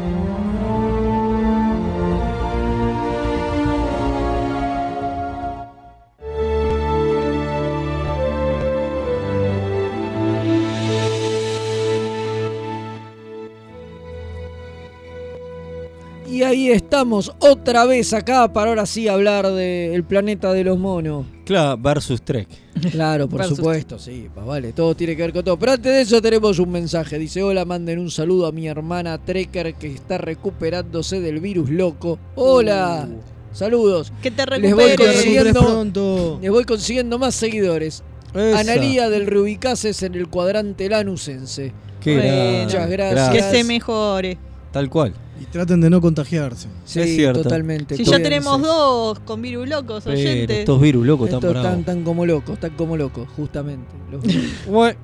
[16.73, 21.25] Estamos otra vez acá para ahora sí hablar del planeta de los monos.
[21.45, 22.47] Claro, versus Trek.
[22.91, 25.57] Claro, por Versus- supuesto, sí, pues vale, todo tiene que ver con todo.
[25.59, 27.17] Pero antes de eso tenemos un mensaje.
[27.19, 32.17] Dice, hola, manden un saludo a mi hermana Trekker que está recuperándose del virus loco.
[32.35, 33.07] Hola,
[33.51, 34.11] saludos.
[34.21, 35.15] Que te Les voy recuperes.
[35.15, 36.39] consiguiendo, pronto.
[36.41, 38.03] les voy consiguiendo más seguidores.
[38.33, 38.59] Esa.
[38.59, 41.71] Analía del Rubicases en el cuadrante lanusense.
[42.01, 42.63] Qué Bueno, grande.
[42.65, 43.29] Muchas gracias.
[43.29, 44.37] Que se mejore.
[44.71, 45.13] Tal cual.
[45.43, 46.67] Y traten de no contagiarse.
[46.85, 47.43] Sí, Es cierto.
[47.43, 47.97] totalmente.
[47.97, 50.59] Si ya tenemos dos con virus locos, Pero oyentes.
[50.59, 53.91] estos virus locos tan están tan como locos, están como locos, justamente.
[54.11, 54.23] Los-
[54.67, 54.95] Bue-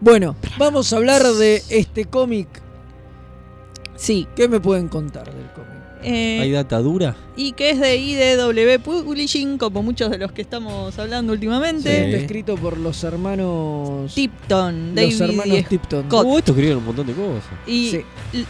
[0.00, 2.48] bueno, vamos a hablar de este cómic.
[3.96, 4.26] Sí.
[4.36, 5.70] ¿Qué me pueden contar del cómic?
[6.02, 7.16] Eh, ¿Hay data dura?
[7.34, 12.04] y que es de IDW Publishing, como muchos de los que estamos hablando últimamente.
[12.04, 16.04] Está escrito por los hermanos Tipton, los David hermanos y Tipton.
[16.06, 16.26] Scott.
[16.26, 17.44] Uh, estos escribieron un montón de cosas.
[17.66, 18.44] Y Sí.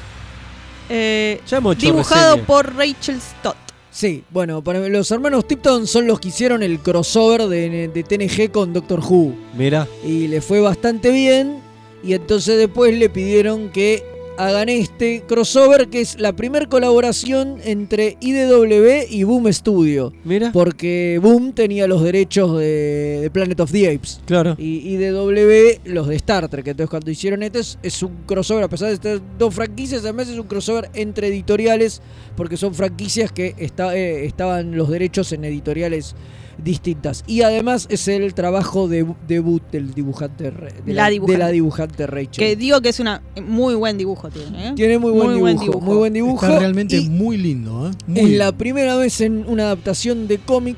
[0.88, 2.46] Eh, Ya hemos hecho dibujado reseña.
[2.46, 3.56] por Rachel Stott.
[3.90, 8.50] Sí, bueno, para los hermanos Tipton son los que hicieron el crossover de, de TNG
[8.50, 9.32] con Doctor Who.
[9.56, 11.60] Mira, Y le fue bastante bien.
[12.02, 14.02] Y entonces después le pidieron que
[14.36, 20.12] hagan este crossover, que es la primera colaboración entre IDW y Boom Studio.
[20.24, 20.50] mira.
[20.52, 24.20] Porque Boom tenía los derechos de, de Planet of the Apes.
[24.26, 24.56] Claro.
[24.58, 26.66] Y IDW los de Star Trek.
[26.66, 30.28] Entonces cuando hicieron esto es, es un crossover, a pesar de estar dos franquicias, además
[30.28, 32.02] es un crossover entre editoriales,
[32.36, 36.14] porque son franquicias que está, eh, estaban los derechos en editoriales
[36.62, 37.24] distintas.
[37.26, 41.32] Y además es el trabajo de, debut del dibujante, de, La la, dibujante.
[41.32, 42.30] de la dibujante Rachel.
[42.44, 44.68] Que digo que es una muy buen dibujo tiene.
[44.68, 44.72] ¿eh?
[44.76, 46.46] Tiene muy buen, dibujo, muy buen dibujo.
[46.46, 47.92] Está realmente y muy lindo, ¿eh?
[48.06, 48.44] Muy es lindo.
[48.44, 50.76] la primera vez en una adaptación de cómic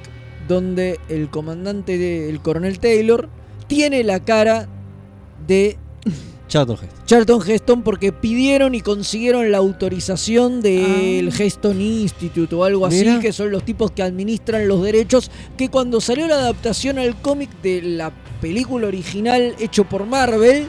[0.48, 3.28] donde el comandante, de- el coronel Taylor,
[3.66, 4.68] tiene la cara
[5.46, 5.76] de
[6.48, 6.94] Chato gesto.
[7.06, 13.18] Charlton Heston porque pidieron y consiguieron la autorización del Heston Institute o algo así, Mira.
[13.20, 17.50] que son los tipos que administran los derechos, que cuando salió la adaptación al cómic
[17.62, 20.68] de la película original hecho por Marvel,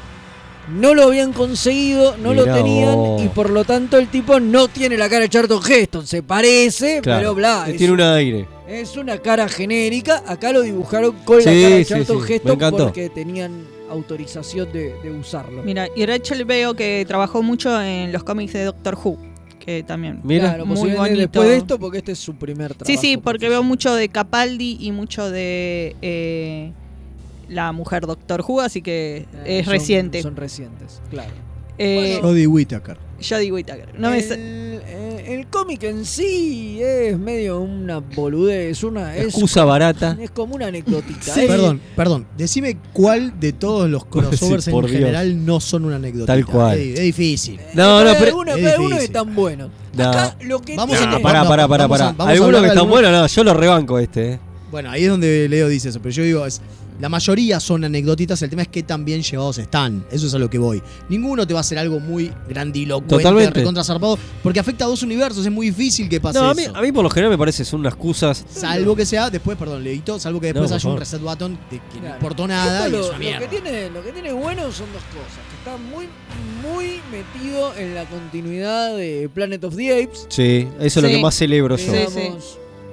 [0.73, 3.21] no lo habían conseguido, no lo tenían vos.
[3.23, 7.01] y por lo tanto el tipo no tiene la cara de Charlton Heston, se parece,
[7.01, 7.19] Claro.
[7.19, 7.65] pero bla.
[7.69, 8.47] Es Tiene un aire.
[8.67, 10.23] es una cara genérica.
[10.27, 12.33] Acá lo dibujaron con la cara de Charlton sí.
[12.33, 15.63] Heston porque tenían autorización de, de usarlo.
[15.63, 19.17] Mira, y Rachel veo que trabajó mucho en los cómics de Doctor Who,
[19.59, 20.49] que también Mira.
[20.49, 21.17] Claro, muy bonito.
[21.19, 22.85] después de esto, porque este es su primer trabajo.
[22.85, 26.71] Sí, sí, porque veo mucho de Capaldi y mucho de eh,
[27.49, 30.21] la mujer Doctor Who, así que Eh, es son- reciente.
[30.21, 31.31] Son recientes, claro.
[31.77, 32.97] Eh, Jodie Whittaker.
[33.21, 33.99] Jodie Whittaker.
[33.99, 39.25] No me el, sa- eh, el cómic en sí es medio una boludez, una es,
[39.25, 40.17] Excusa barata.
[40.21, 41.33] es como una anecdotita.
[41.33, 42.27] Sí, Es- perdón, perdón.
[42.37, 44.99] Decime cuál de todos los crossovers Sí, por en Dios.
[45.01, 46.27] general no son una anécdota.
[46.33, 46.77] Tal cual.
[46.77, 47.59] Es, es difícil.
[47.73, 48.27] No, no, hay pero.
[48.27, 49.69] algunos, es pero están buenos.
[49.95, 50.09] No.
[50.09, 52.87] Acá lo que Vamos tiene- a- No, pará, no, pará, pará, Algunos que están algunos-
[52.87, 54.39] buenos, no, yo lo rebanco este, eh.
[54.69, 56.61] Bueno, ahí es donde Leo dice eso, pero yo digo, es,
[56.99, 60.05] la mayoría son anecdotitas, el tema es que tan bien llevados están.
[60.11, 60.81] Eso es a lo que voy.
[61.09, 63.59] Ninguno te va a hacer algo muy grandilocuente, Totalmente.
[63.59, 66.63] recontra zarpado, porque afecta a dos universos, es muy difícil que pase No, a mí,
[66.63, 66.75] eso.
[66.75, 68.45] a mí por lo general me parece son unas excusas.
[68.49, 71.77] Salvo que sea, después, perdón, Leito, salvo que después No, haya un reset button de
[71.77, 72.15] que no Claro.
[72.15, 73.39] importó nada y lo, es una lo mierda.
[73.39, 75.39] que tiene, lo que tiene bueno son dos cosas.
[75.49, 76.07] Que está muy,
[76.63, 80.25] muy metido en la continuidad de Planet of the Apes.
[80.29, 81.91] Sí, eso es lo que más celebro yo.
[81.91, 82.31] Sí,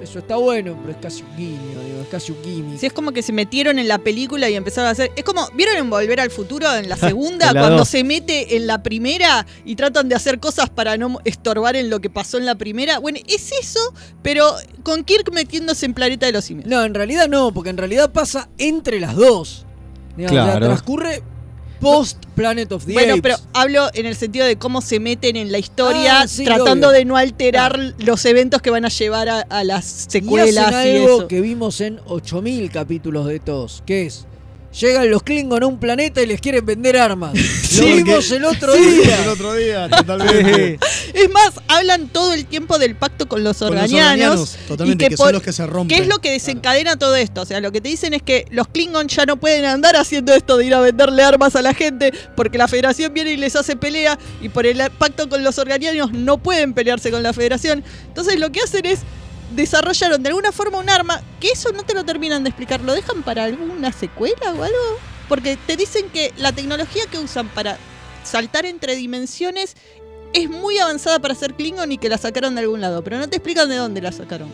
[0.05, 2.79] Eso está bueno, pero es casi un guiño, digo, es casi un gimmick.
[2.79, 5.11] Sí, es como que se metieron en la película y empezaron a hacer.
[5.15, 7.47] Es como, ¿vieron en Volver al Futuro en la segunda?
[7.49, 7.89] En la cuando dos.
[7.89, 11.99] se mete en la primera y tratan de hacer cosas para no estorbar en lo
[12.01, 12.99] que pasó en la primera.
[12.99, 13.79] Bueno, es eso,
[14.21, 14.53] pero
[14.83, 16.67] con Kirk metiéndose en Planeta de los Simios.
[16.67, 19.65] No, en realidad no, porque en realidad pasa entre las dos.
[20.15, 20.65] Digamos, o sea, Claro.
[20.67, 21.23] transcurre
[21.79, 23.21] post Planet of the Bueno, Apes.
[23.21, 26.87] pero hablo en el sentido de cómo se meten en la historia, Ah, sí, tratando
[26.89, 26.97] obvio.
[26.99, 30.95] de no alterar los eventos que van a llevar a, a las y secuelas hacen
[30.95, 31.27] y, algo eso.
[31.27, 34.25] que vimos en 8000 capítulos de TOS, que es
[34.79, 37.33] llegan los Klingon a un planeta y les quieren vender armas.
[37.79, 39.23] Lo vimos el otro día.
[39.23, 40.79] El otro día, totalmente.
[41.13, 44.57] Es más, hablan todo el tiempo del pacto con los organianos.
[44.67, 45.95] totalmente, y que son por- los que se rompen.
[45.97, 47.41] ¿Qué es lo que desencadena todo esto?
[47.41, 50.33] O sea, lo que te dicen es que los Klingon ya no pueden andar haciendo
[50.33, 53.55] esto de ir a venderle armas a la gente porque la Federación viene y les
[53.55, 57.83] hace pelea y por el pacto con los organianos no pueden pelearse con la Federación.
[58.07, 58.99] Entonces lo que hacen es
[59.51, 62.81] desarrollaron de alguna forma un arma que eso no te lo terminan de explicar.
[62.81, 64.99] ¿Lo dejan para alguna secuela o algo?
[65.27, 67.77] Porque te dicen que la tecnología que usan para
[68.23, 69.75] saltar entre dimensiones
[70.33, 73.29] es muy avanzada para ser Klingon y que la sacaron de algún lado, pero no
[73.29, 74.49] te explican de dónde la sacaron.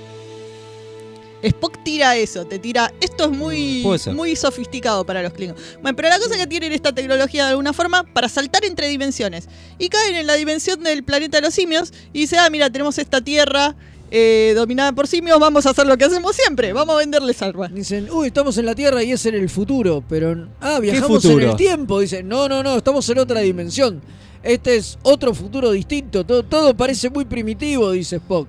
[1.44, 2.94] Spock tira eso, te tira.
[3.02, 4.14] Esto es muy, ser.
[4.14, 5.60] muy sofisticado para los Klingons.
[5.82, 9.48] Bueno, pero la cosa que tienen esta tecnología de alguna forma para saltar entre dimensiones.
[9.80, 12.98] Y caen en la dimensión del planeta de los simios y dice, ah, mira, tenemos
[13.00, 13.76] esta tierra
[14.12, 17.74] eh, dominada por simios, vamos a hacer lo que hacemos siempre, vamos a venderles armas.
[17.74, 20.50] Dicen, uy, estamos en la Tierra y es en el futuro, pero...
[20.60, 22.02] Ah, viajamos en el tiempo.
[22.02, 24.02] Dicen, no, no, no, estamos en otra dimensión.
[24.44, 26.26] Este es otro futuro distinto.
[26.26, 28.48] Todo, todo parece muy primitivo, dice Spock.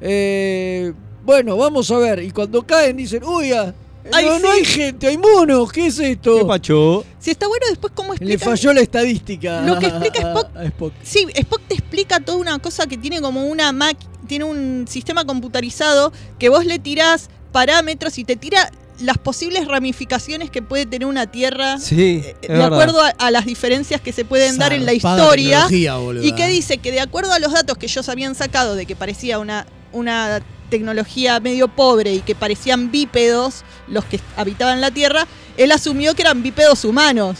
[0.00, 0.92] Eh,
[1.24, 2.22] bueno, vamos a ver.
[2.22, 3.74] Y cuando caen dicen, uy, ah,
[4.12, 6.38] Ay, no, hay gente, hay monos, ¿qué es esto?
[6.38, 7.04] ¿Qué pacho?
[7.18, 8.44] Si está bueno después cómo Le explica...
[8.44, 9.60] falló la estadística.
[9.62, 10.92] Lo que explica a- Spock- a Spock.
[11.02, 13.96] Sí, Spock te explica toda una cosa que tiene como una Mac,
[14.26, 20.50] tiene un sistema computarizado que vos le tirás parámetros y te tira las posibles ramificaciones
[20.50, 22.66] que puede tener una Tierra Sí, es de verdad.
[22.72, 26.78] acuerdo a, a las diferencias que se pueden dar en la historia y que dice
[26.78, 30.40] que de acuerdo a los datos que ellos habían sacado de que parecía una, una
[30.68, 36.22] tecnología medio pobre y que parecían bípedos los que habitaban la Tierra, él asumió que
[36.22, 37.38] eran bípedos humanos.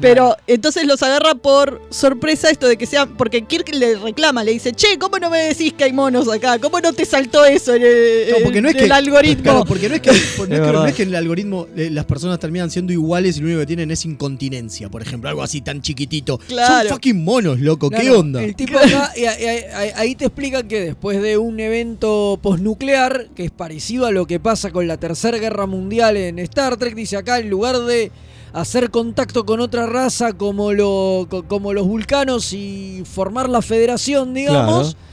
[0.00, 3.16] Pero entonces los agarra por sorpresa esto de que sean.
[3.16, 6.58] Porque Kirk le reclama, le dice, che, ¿cómo no me decís que hay monos acá?
[6.58, 9.42] ¿Cómo no te saltó eso en el, No, porque no es en el que, algoritmo?
[9.42, 11.66] Claro, porque no es que, por- no es que- no es que en el algoritmo
[11.76, 15.28] eh, las personas terminan siendo iguales y lo único que tienen es incontinencia, por ejemplo,
[15.28, 16.38] algo así tan chiquitito.
[16.38, 16.88] Claro.
[16.88, 18.42] Son fucking monos, loco, ¿qué onda?
[18.42, 23.28] El tipo acá, y- y- y- ahí te explican que después de un evento posnuclear,
[23.34, 26.94] que es parecido a lo que pasa con la Tercera Guerra Mundial en Star Trek,
[26.94, 28.10] dice acá, en lugar de
[28.52, 34.34] hacer contacto con otra raza como, lo, co- como los vulcanos y formar la federación,
[34.34, 34.94] digamos.
[34.94, 35.10] Claro.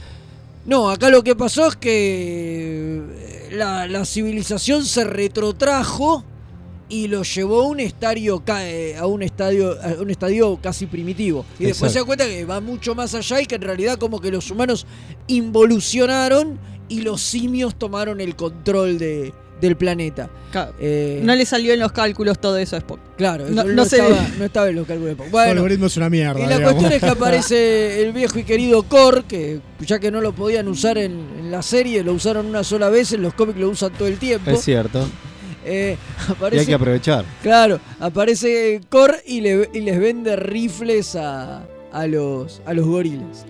[0.66, 6.24] No, acá lo que pasó es que eh, la, la civilización se retrotrajo
[6.90, 11.44] y lo llevó a un estadio eh, a un estadio a un estadio casi primitivo
[11.58, 14.20] y después se da cuenta que va mucho más allá y que en realidad como
[14.20, 14.86] que los humanos
[15.26, 16.58] involucionaron
[16.88, 20.30] y los simios tomaron el control de, del planeta
[20.80, 22.98] Eh, No le salió en los cálculos todo eso a Spock.
[23.16, 25.40] claro no- estaba, no estaba en los cálculos de Spock.
[25.42, 26.38] el algoritmo es una mierda.
[26.40, 26.72] y la digamos.
[26.74, 30.68] cuestión es que aparece el viejo y querido Core, que ya que no lo podían
[30.68, 33.92] usar en, en la serie, lo usaron una sola vez, en los cómics lo usan
[33.92, 34.50] todo el tiempo.
[34.52, 35.06] Es cierto.
[35.64, 35.96] Eh,
[36.52, 37.24] Y hay que aprovechar.
[37.42, 41.62] Claro, aparece Core y, le- y les vende rifles a,
[41.92, 43.44] a los, a los gorilas.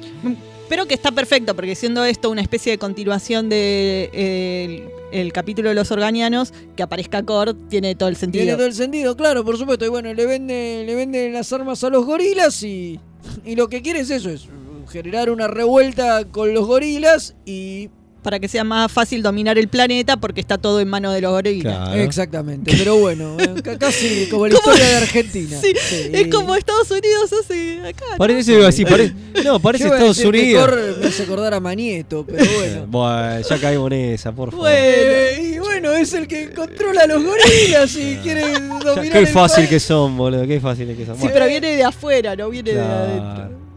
[0.68, 5.32] Pero que está perfecto, porque siendo esto una especie de continuación de eh, el, el
[5.32, 8.44] capítulo de los organianos, que aparezca Cord tiene todo el sentido.
[8.44, 9.84] Tiene todo el sentido, claro, por supuesto.
[9.84, 13.00] Y bueno, le vende, le venden las armas a los gorilas y,
[13.44, 14.48] y lo que quiere es eso, es
[14.90, 17.90] generar una revuelta con los gorilas y
[18.28, 21.30] Para que sea más fácil dominar el planeta, porque está todo en manos de los
[21.32, 21.74] gorilas.
[21.78, 21.94] Claro.
[22.02, 25.58] Exactamente, pero bueno, eh, ca- casi como la historia de Argentina.
[25.62, 26.10] Sí, Sí.
[26.12, 28.04] es como Estados Unidos hace acá.
[28.10, 28.16] ¿no?
[28.18, 29.14] Parece así, pare-
[29.46, 30.70] no, parece Yo Estados Unidos.
[31.00, 32.86] Me hace acordar a Manieto, pero bueno.
[32.86, 34.68] Bueno, ya caímos en esa, por favor.
[34.70, 39.18] Eh, y bueno, es el que controla a los gorilas y quiere Ya, dominar qué
[39.20, 39.70] el fácil país.
[39.70, 41.14] que son, boludo, qué fáciles que son.
[41.14, 43.67] Sí, Bueno, pero viene de afuera, no viene de adentro.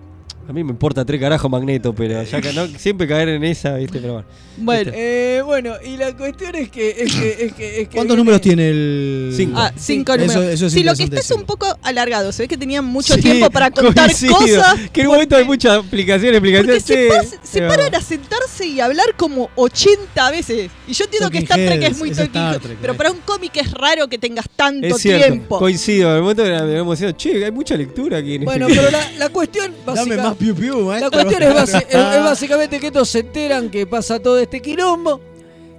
[0.48, 3.76] A mí me importa tres carajos Magneto, pero ya que no, siempre caer en esa,
[3.76, 4.28] viste, pero bueno.
[4.58, 6.90] Bueno, Eh, bueno, y la cuestión es que.
[6.90, 9.34] Es que, es que, es que ¿Cuántos viene- números tiene el...?
[9.36, 9.54] Cinco.
[9.58, 10.44] Ah, cinco números.
[10.46, 12.32] eso es sí, lo que está es un poco alargado.
[12.34, 14.36] Se ve que tenían mucho Sí, tiempo para contar coincido.
[14.36, 14.78] cosas.
[14.92, 16.68] Que en un momento hay mucha explicación, explicación.
[16.68, 20.70] Porque se, sí, pas- se paran a sentarse y hablar como 80 veces.
[20.88, 22.98] Y yo entiendo que Star Trek es muy Star Trek, pero eh.
[22.98, 25.60] para un cómic es raro que tengas tanto Es cierto, tiempo.
[25.60, 26.10] coincido.
[26.10, 29.12] En el momento habíamos diciendo, che, hay mucha lectura aquí en Bueno, este pero la,
[29.18, 29.72] la cuestión.
[29.86, 33.20] Dame básica- más piu piu, La cuestión es, basi- es- es básicamente que estos se
[33.20, 35.22] enteran que pasa todo este quilombo.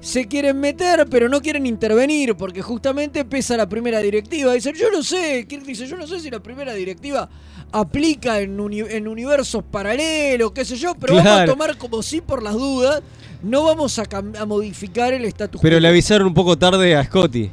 [0.01, 4.53] Se quieren meter, pero no quieren intervenir, porque justamente pesa la primera directiva.
[4.53, 7.29] Dicen, yo no sé, Kirk dice, yo no sé si la primera directiva
[7.71, 12.21] aplica en, uni- en universos paralelos, qué sé yo, pero vamos a tomar como sí
[12.21, 13.01] por las dudas,
[13.45, 17.05] no vamos a, cam- a modificar el estatus Pero le avisaron un poco tarde a
[17.05, 17.51] Scotty.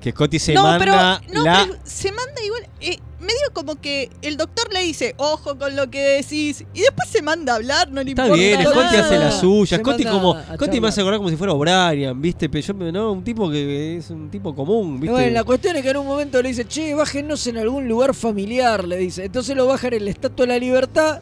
[0.00, 1.64] Que Scotty se no, manda pero, no, la.
[1.66, 2.66] pero se manda igual.
[2.80, 2.98] eh,
[3.28, 6.64] medio como que el doctor le dice, ojo con lo que decís.
[6.74, 8.70] Y después se manda a hablar, no le Está importa bien, nada.
[8.72, 9.76] Scotty hace la suya.
[9.76, 10.36] Se Scotty como.
[10.54, 12.48] Scotty me hace acordar como si fuera O'Brien, ¿viste?
[12.48, 15.12] Pero yo, no, un tipo que es un tipo común, ¿viste?
[15.12, 18.14] Bueno, la cuestión es que en un momento le dice, che, bájenos en algún lugar
[18.14, 19.24] familiar, le dice.
[19.24, 21.20] Entonces lo bajan en la Estatua de la Libertad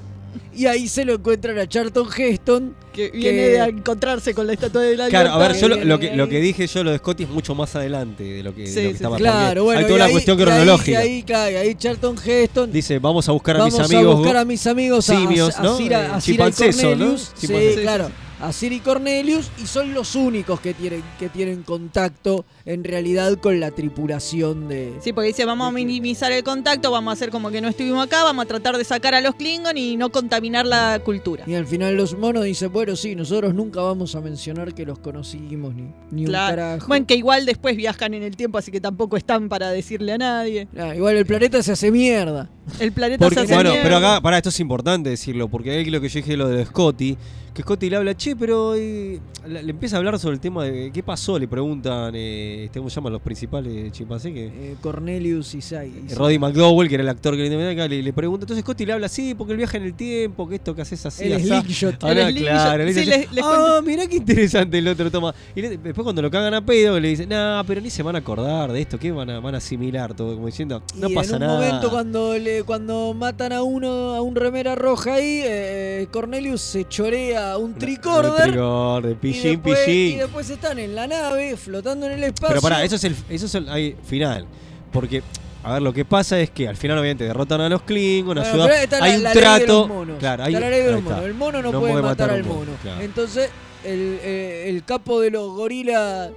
[0.55, 2.75] y ahí se lo encuentran a Charlton Heston.
[2.93, 5.69] Que viene de encontrarse con la estatua de la Claro, a ver, libertad.
[5.69, 8.25] yo lo, lo que, lo que dije yo, lo de Scotty es mucho más adelante
[8.25, 9.23] de lo que, de Sí, lo que sí.
[9.23, 9.81] Claro, bueno.
[9.81, 10.91] Hay toda y la ahí- cuestión y ahí- cronológica.
[11.05, 14.15] Y ahí, claro, y ahí Charlton Heston Dice, vamos a buscar a Vamos mis amigos.
[14.15, 15.77] a buscar a mis amigos a- simios, a, ¿no?
[15.77, 16.89] Cira, Eh, a Cira y son, ¿no?
[16.89, 17.33] Cornelius.
[17.37, 17.49] Sí,
[17.83, 18.11] claro.
[18.41, 23.59] A Siri Cornelius y son los únicos que tienen, que tienen contacto en realidad con
[23.61, 24.93] la tripulación de...
[25.01, 28.05] Sí, porque dice, vamos a minimizar el contacto, vamos a hacer como que no estuvimos
[28.07, 31.45] acá, vamos a tratar de sacar a los Klingon y no contaminar la cultura.
[31.47, 34.99] Y al final los monos dicen, bueno, sí, nosotros nunca vamos a mencionar que los
[34.99, 36.57] conocimos ni, ni un Claro.
[36.57, 36.89] carajo.
[36.89, 40.19] Bueno, que igual después viajan en el tiempo, así que tampoco están para decirle a
[40.19, 40.69] nadie.
[40.79, 42.51] Ah, igual el planeta se hace mierda.
[42.81, 43.85] El planeta Porque, se hace bueno, mierda.
[43.85, 46.65] pero acá, para esto es importante decirlo, porque ahí lo que yo dije lo de
[46.67, 47.17] Scotty,
[47.57, 50.91] que Scotty le habla, che, pero eh", le, empieza a hablar sobre el tema de
[50.93, 54.35] qué pasó, le preguntan, eh, este, ¿cómo se llaman los principales chimpancés?
[54.35, 55.61] Que, Eh, Cornelius y.
[55.75, 58.45] Eh, Roddy McDowell, que era el actor que le le, pregunta.
[58.45, 61.07] Entonces Scotty le habla así, porque el viaje en el tiempo, que esto que haces
[61.07, 61.63] así, El asá".
[61.63, 62.05] slingshot.
[62.05, 65.35] Ah, El claro, le Sí, les- les ah, mirá qué interesante el otro toma.
[65.55, 68.17] Y le- después cuando lo cagan a pedo, le dicen, nah, pero ni se van
[68.17, 70.35] a acordar de esto, ¿qué van a, van a asimilar todo?
[70.35, 71.59] Como diciendo, no y pasa en un nada.
[71.59, 77.46] momento cuando le cuando matan a uno a un remera roja ahí Cornelius se chorea
[77.59, 82.25] un tricorder de y pillín, después, y después están en la nave flotando en el
[82.25, 84.47] espacio Pero pará, eso es el, eso es el ahí, final.
[84.93, 85.23] Porque,
[85.63, 88.43] a ver, lo que pasa es que al final, obviamente, derrotan a los Klingon, Bueno,
[88.51, 88.69] ayudan.
[88.69, 89.89] pero está la- hay un la ley de trato.
[89.89, 90.19] monos.
[90.19, 91.25] Claro, hay, Está la ley de los monos.
[91.25, 92.73] El mono no, puede, matar, al un mono.
[92.83, 93.01] claro.
[93.03, 93.51] Entonces,
[93.85, 96.31] el, eh, el capo de los gorilas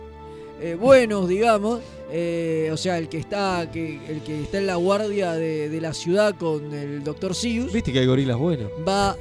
[0.61, 1.79] eh, buenos, digamos,
[2.11, 5.79] eh, o sea, el que está que el que está en la guardia de, de
[5.81, 7.33] la ciudad con el Dr.
[7.35, 8.69] Sius, Viste que hay gorilas buenos.
[8.87, 9.15] va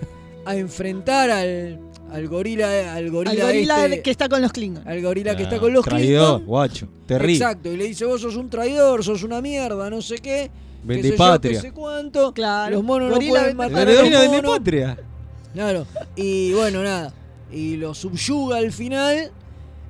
[0.51, 1.78] a enfrentar al,
[2.11, 4.86] al gorila al gorila, Al gorila este- que está con los Klingon.
[4.88, 6.46] al gorila que Ah, está con los Traidor, Klingon.
[6.46, 6.88] guacho.
[7.07, 7.32] Terrible.
[7.34, 10.51] Exacto, y le dice, vos sos un traidor, sos una mierda, no sé qué.
[10.84, 11.61] Vende yo, patria.
[11.61, 12.32] sé cuánto.
[12.32, 12.76] Claro.
[12.76, 14.59] Los monos Gorila no pueden matar a los monos.
[14.59, 14.99] patria.
[15.53, 15.86] Claro,
[16.16, 17.12] y bueno, nada.
[17.51, 19.30] Y lo subyuga al final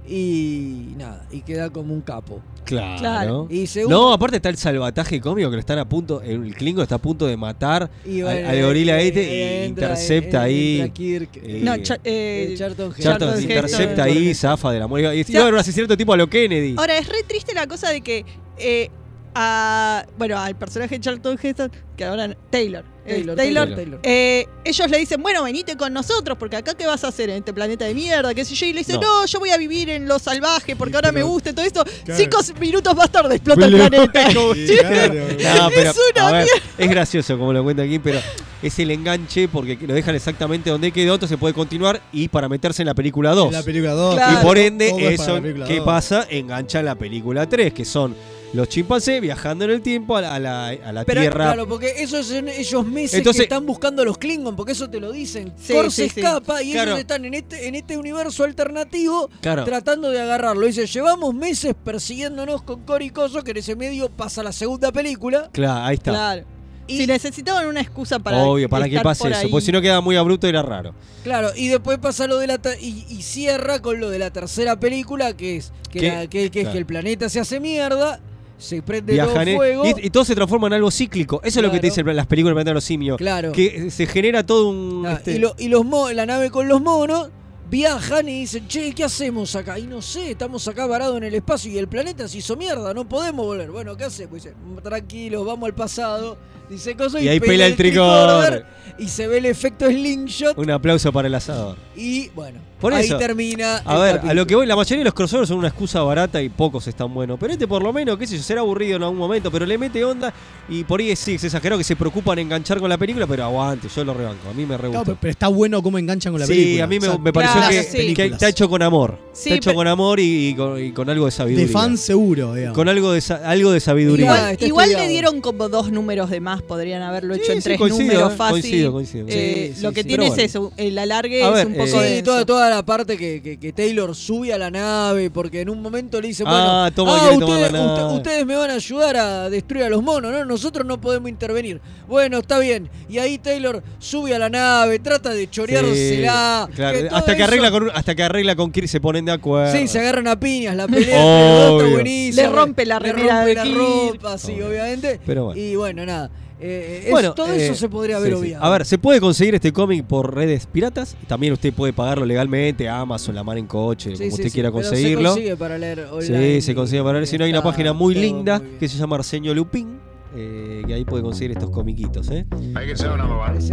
[0.08, 2.40] y nada, y queda como un capo.
[2.64, 2.98] Claro.
[2.98, 3.46] Claro.
[3.50, 6.82] Y según- No, aparte está el salvataje cómico que lo están a punto, el Klingon
[6.82, 9.26] está a punto de matar Y al, bueno, al gorila eh, este eh,
[9.64, 10.80] y entra- intercepta eh, ahí.
[10.80, 11.30] entra Kirk.
[11.42, 13.02] eh, No, Cha- eh, Charlton Heston.
[13.04, 14.22] Charlton Charlton intercepta Heston.
[14.22, 15.16] ahí, zafa de la muerte.
[15.16, 16.74] Y sea- iba a haber un asesinato tipo a lo Kennedy.
[16.76, 18.24] Ahora, es re triste la cosa de que
[18.58, 18.90] eh,
[19.34, 23.36] a, bueno, al personaje de Charlton Heston, que ahora Taylor, Taylor,
[23.74, 27.30] Taylor, eh, ellos le dicen, bueno, venite con nosotros, porque acá qué vas a hacer
[27.30, 29.00] en este planeta de mierda, qué sé yo, y le dice, No.
[29.00, 31.84] no, yo voy a vivir en lo salvaje, porque ahora me gusta y todo esto.
[32.04, 32.20] Claro.
[32.20, 34.34] Cinco minutos más tarde explota el planeta.
[34.34, 35.08] Como Sí, siempre.
[35.58, 36.62] No, pero, es una ver, mierda.
[36.78, 38.20] es gracioso como lo cuenta aquí, pero
[38.62, 42.48] es el enganche porque lo dejan exactamente donde quedó, entonces se puede continuar y para
[42.48, 43.46] meterse en la película 2.
[43.46, 44.20] En la película 2.
[44.32, 45.84] Y por ende, eso, ¿qué 2.
[45.84, 46.26] pasa?
[46.28, 48.14] Engancha en la película 3, que son
[48.54, 51.44] los chimpancés viajando en el tiempo a la, a la- a la Pero Tierra.
[51.46, 54.72] claro, porque eso es en ellos meses Entonces- que están buscando a los Klingon, porque
[54.72, 55.52] eso te lo dicen.
[55.62, 56.20] Sí, Kor sí, se sí.
[56.20, 56.90] escapa y Claro.
[56.92, 59.64] ellos están en este, en este universo alternativo Claro.
[59.64, 60.66] tratando de agarrarlo.
[60.66, 64.92] Dice, llevamos meses persiguiéndonos con Cor y Coso, que en ese medio pasa la segunda
[64.92, 65.50] película.
[65.52, 66.10] Claro, ahí está.
[66.12, 66.44] Claro.
[66.90, 69.50] si necesitaban una excusa para Obvio, para que pase por eso, ahí.
[69.50, 70.94] porque si no queda muy abrupto y era raro.
[71.22, 74.80] Claro, y después pasa lo de la y, y cierra con lo de la tercera
[74.80, 78.20] película, que es que, la- que- que es que el planeta se hace mierda,
[78.58, 79.84] se prende Viajan todo en- fuego.
[79.86, 81.40] y, y todo se transforma en algo cíclico.
[81.44, 83.16] Eso es lo que te dicen las películas de Planeta de los Simios.
[83.16, 83.52] Claro.
[83.52, 85.06] Que se genera todo un.
[85.06, 87.30] Ah, este, y, lo- y los mo- la nave con los monos
[87.70, 89.78] viajan y dicen, che, ¿qué hacemos acá?
[89.78, 92.94] Y no sé, estamos acá varados en el espacio y el planeta se hizo mierda,
[92.94, 93.70] no podemos volver.
[93.70, 94.34] Bueno, ¿qué hacemos?
[94.42, 96.38] Dice, tranquilos, vamos al pasado.
[96.70, 98.66] Dice cosas Y ahí pela el tricorder.
[98.98, 100.58] Y se ve el efecto slingshot.
[100.58, 101.76] Un aplauso para el asador.
[101.96, 103.82] Y bueno, Por ahí eso, termina.
[103.84, 106.00] A el ver, a lo que voy, la mayoría de los crossovers son una excusa
[106.02, 107.36] barata y pocos están buenos.
[107.40, 109.76] Pero este por lo menos, qué sé yo, será aburrido en algún momento, pero le
[109.78, 110.32] mete onda
[110.68, 113.44] y por ahí sí, se exageró que se preocupan en enganchar con la película, pero
[113.44, 116.32] aguante, yo lo rebanco, a mí me re Claro, pero, pero está bueno cómo enganchan
[116.32, 116.84] con la sí, película.
[116.84, 118.32] a mí me, O sea, me pareció que, que películas.
[118.32, 119.18] está hecho con amor.
[119.32, 121.66] Sí, está hecho pero- con amor y, y con, y con algo de sabiduría.
[121.66, 122.76] De fan seguro, digamos.
[122.76, 124.54] Con algo de, algo de sabiduría.
[124.60, 128.04] Igual, le dieron como dos números de más, podrían haberlo hecho en sí, tres coincido,
[128.06, 128.60] números eh, fácil.
[128.62, 129.26] coincido, coincido.
[129.28, 130.08] Eh, Sí, lo sí, que sí.
[130.08, 132.22] tiene es eso, el alargue es un poco eh, de Sí.
[132.68, 136.20] Toda, la parte que, que- que Taylor sube a la nave, porque en un momento
[136.20, 137.92] le dice, bueno, Ah, toma, ah, ustedes, la nave.
[138.04, 140.44] usted- ustedes me van a ayudar a destruir a los monos, ¿no?
[140.44, 141.80] Nosotros no podemos intervenir.
[142.06, 142.88] Bueno, está bien.
[143.08, 146.66] Y ahí Taylor sube a la nave, trata de choreársela.
[146.70, 149.00] Sí, claro, que todo hasta, que eso- arregla con, hasta que arregla con Kirk se
[149.00, 149.72] ponen de acuerdo.
[149.72, 151.80] Sí, se agarran a piñas, la pelea Obvio.
[151.80, 152.42] está buenísima.
[152.42, 153.76] Le rompe la Le rompe de la Kirk.
[153.76, 155.20] ropa, sí, obviamente.
[155.24, 155.60] Pero bueno.
[155.60, 156.30] Y bueno, nada.
[156.60, 158.38] Eh, es- Bueno, todo eh, eso se podría sí, haber sí.
[158.40, 158.64] obviado.
[158.64, 161.16] A ver, se puede conseguir este cómic por redes piratas.
[161.26, 164.50] También usted puede pagarlo legalmente, Amazon, La Mar en Coche, Sí, como sí, usted sí,
[164.50, 165.28] quiera pero conseguirlo.
[165.30, 166.54] Se consigue para leer online.
[166.56, 167.26] Sí, se consigue para leer.
[167.26, 169.98] Si no, hay una página muy linda muy que se llama Arsenio Lupín.
[170.34, 172.44] Eh, que ahí puede conseguir estos comiquitos, ¿eh?
[172.74, 173.04] Parece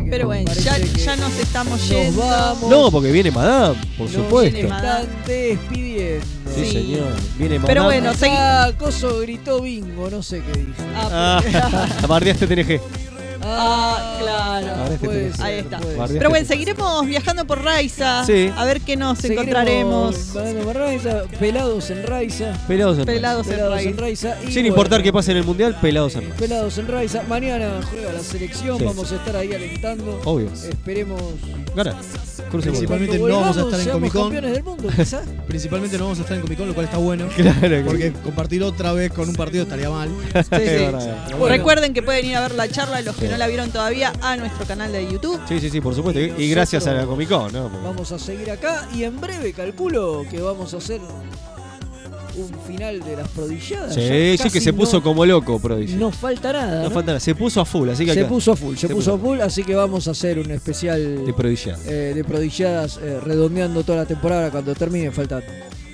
[0.03, 2.21] que- Pero bueno, ya, ya nos estamos nos yendo.
[2.21, 2.69] vamos.
[2.69, 4.57] No, porque viene Madame, por Nos supuesto.
[4.59, 6.25] están despidiendo.
[6.55, 6.71] Sí, Sí.
[6.71, 7.11] señor.
[7.37, 7.67] Viene Madame.
[7.67, 10.73] Pero bueno, Acá Coso gritó bingo, no sé qué dijo.
[10.95, 12.79] Ah, Ah, bardeaste TNG.
[13.47, 14.67] Ah, claro.
[14.81, 15.79] Ahora este ahí está.
[16.07, 18.25] Pero bueno, seguiremos viajando por Raiza.
[18.25, 18.49] Sí.
[18.55, 20.15] A ver qué nos Seguiremos encontraremos.
[20.63, 22.53] por Raiza, pelados en Raiza.
[22.67, 24.29] Pelados en Pelados en Pelados en Raiza.
[24.29, 24.37] Raiza.
[24.41, 26.35] y Sin bueno, importar qué pase en el mundial, pelados en Raiza.
[26.37, 27.23] Pelados en Raiza.
[27.27, 28.79] Mañana juega la selección.
[28.79, 28.85] Sí.
[28.85, 30.21] Vamos a estar ahí alentando.
[30.25, 30.49] Obvio.
[30.51, 31.21] Esperemos.
[32.61, 34.21] Principalmente no vamos a estar en Comic Con.
[34.23, 35.23] campeones del mundo, quizás.
[35.47, 37.27] Principalmente no vamos a estar en Comic Con, lo cual está bueno.
[37.35, 40.09] Claro Porque compartir otra vez con un partido estaría mal.
[40.09, 40.49] Sí, sí.
[40.49, 41.23] verdad.
[41.25, 41.55] Pero bueno.
[41.55, 44.35] Recuerden que pueden ir a ver la charla, los que no la vieron todavía, a
[44.37, 45.39] nuestro canal de YouTube.
[45.47, 46.19] Sí, sí, sí, por supuesto.
[46.19, 47.63] Y, y gracias a la Comic Con, ¿no?
[47.69, 51.01] Porque- Vamos a seguir acá y en breve calculo que vamos a hacer
[52.37, 53.93] un final de las prodigiadas.
[53.93, 55.95] Sí, sí, que se puso no- como loco, Prodigy.
[55.95, 56.77] No falta nada.
[56.83, 56.91] No ¿no?
[56.91, 57.19] falta nada.
[57.19, 59.13] Se puso a full, así que se acá- puso a full, se, Se puso puso
[59.13, 61.81] a full, así que vamos a hacer un especial De prodigiadas.
[61.87, 65.11] eh, de prodigiadas eh, redondeando toda la temporada cuando termine.
[65.11, 65.43] Faltan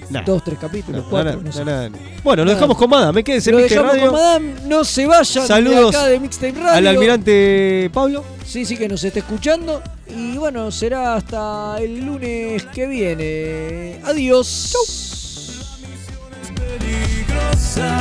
[0.10, 0.24] Nah.
[0.26, 1.64] dos, tres capítulos, No, cuatro, no sé.
[1.64, 1.90] nada.
[2.22, 3.24] Bueno, lo dejamos con Madame.
[3.24, 4.12] Quédense en Mixtape dejamos Radio.
[4.12, 6.70] con Madame, no se vayan Saludos de acá de Mixtape Radio.
[6.72, 8.24] Al almirante Pablo.
[8.46, 9.82] Sí, sí, que nos esté escuchando.
[10.14, 14.02] Y bueno, será hasta el lunes que viene.
[14.04, 14.74] Adiós
[16.78, 18.00] peligrosa,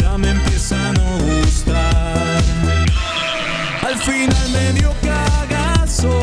[0.00, 2.42] ya me empieza a no gustar.
[3.82, 6.20] Al final me dio cagazo.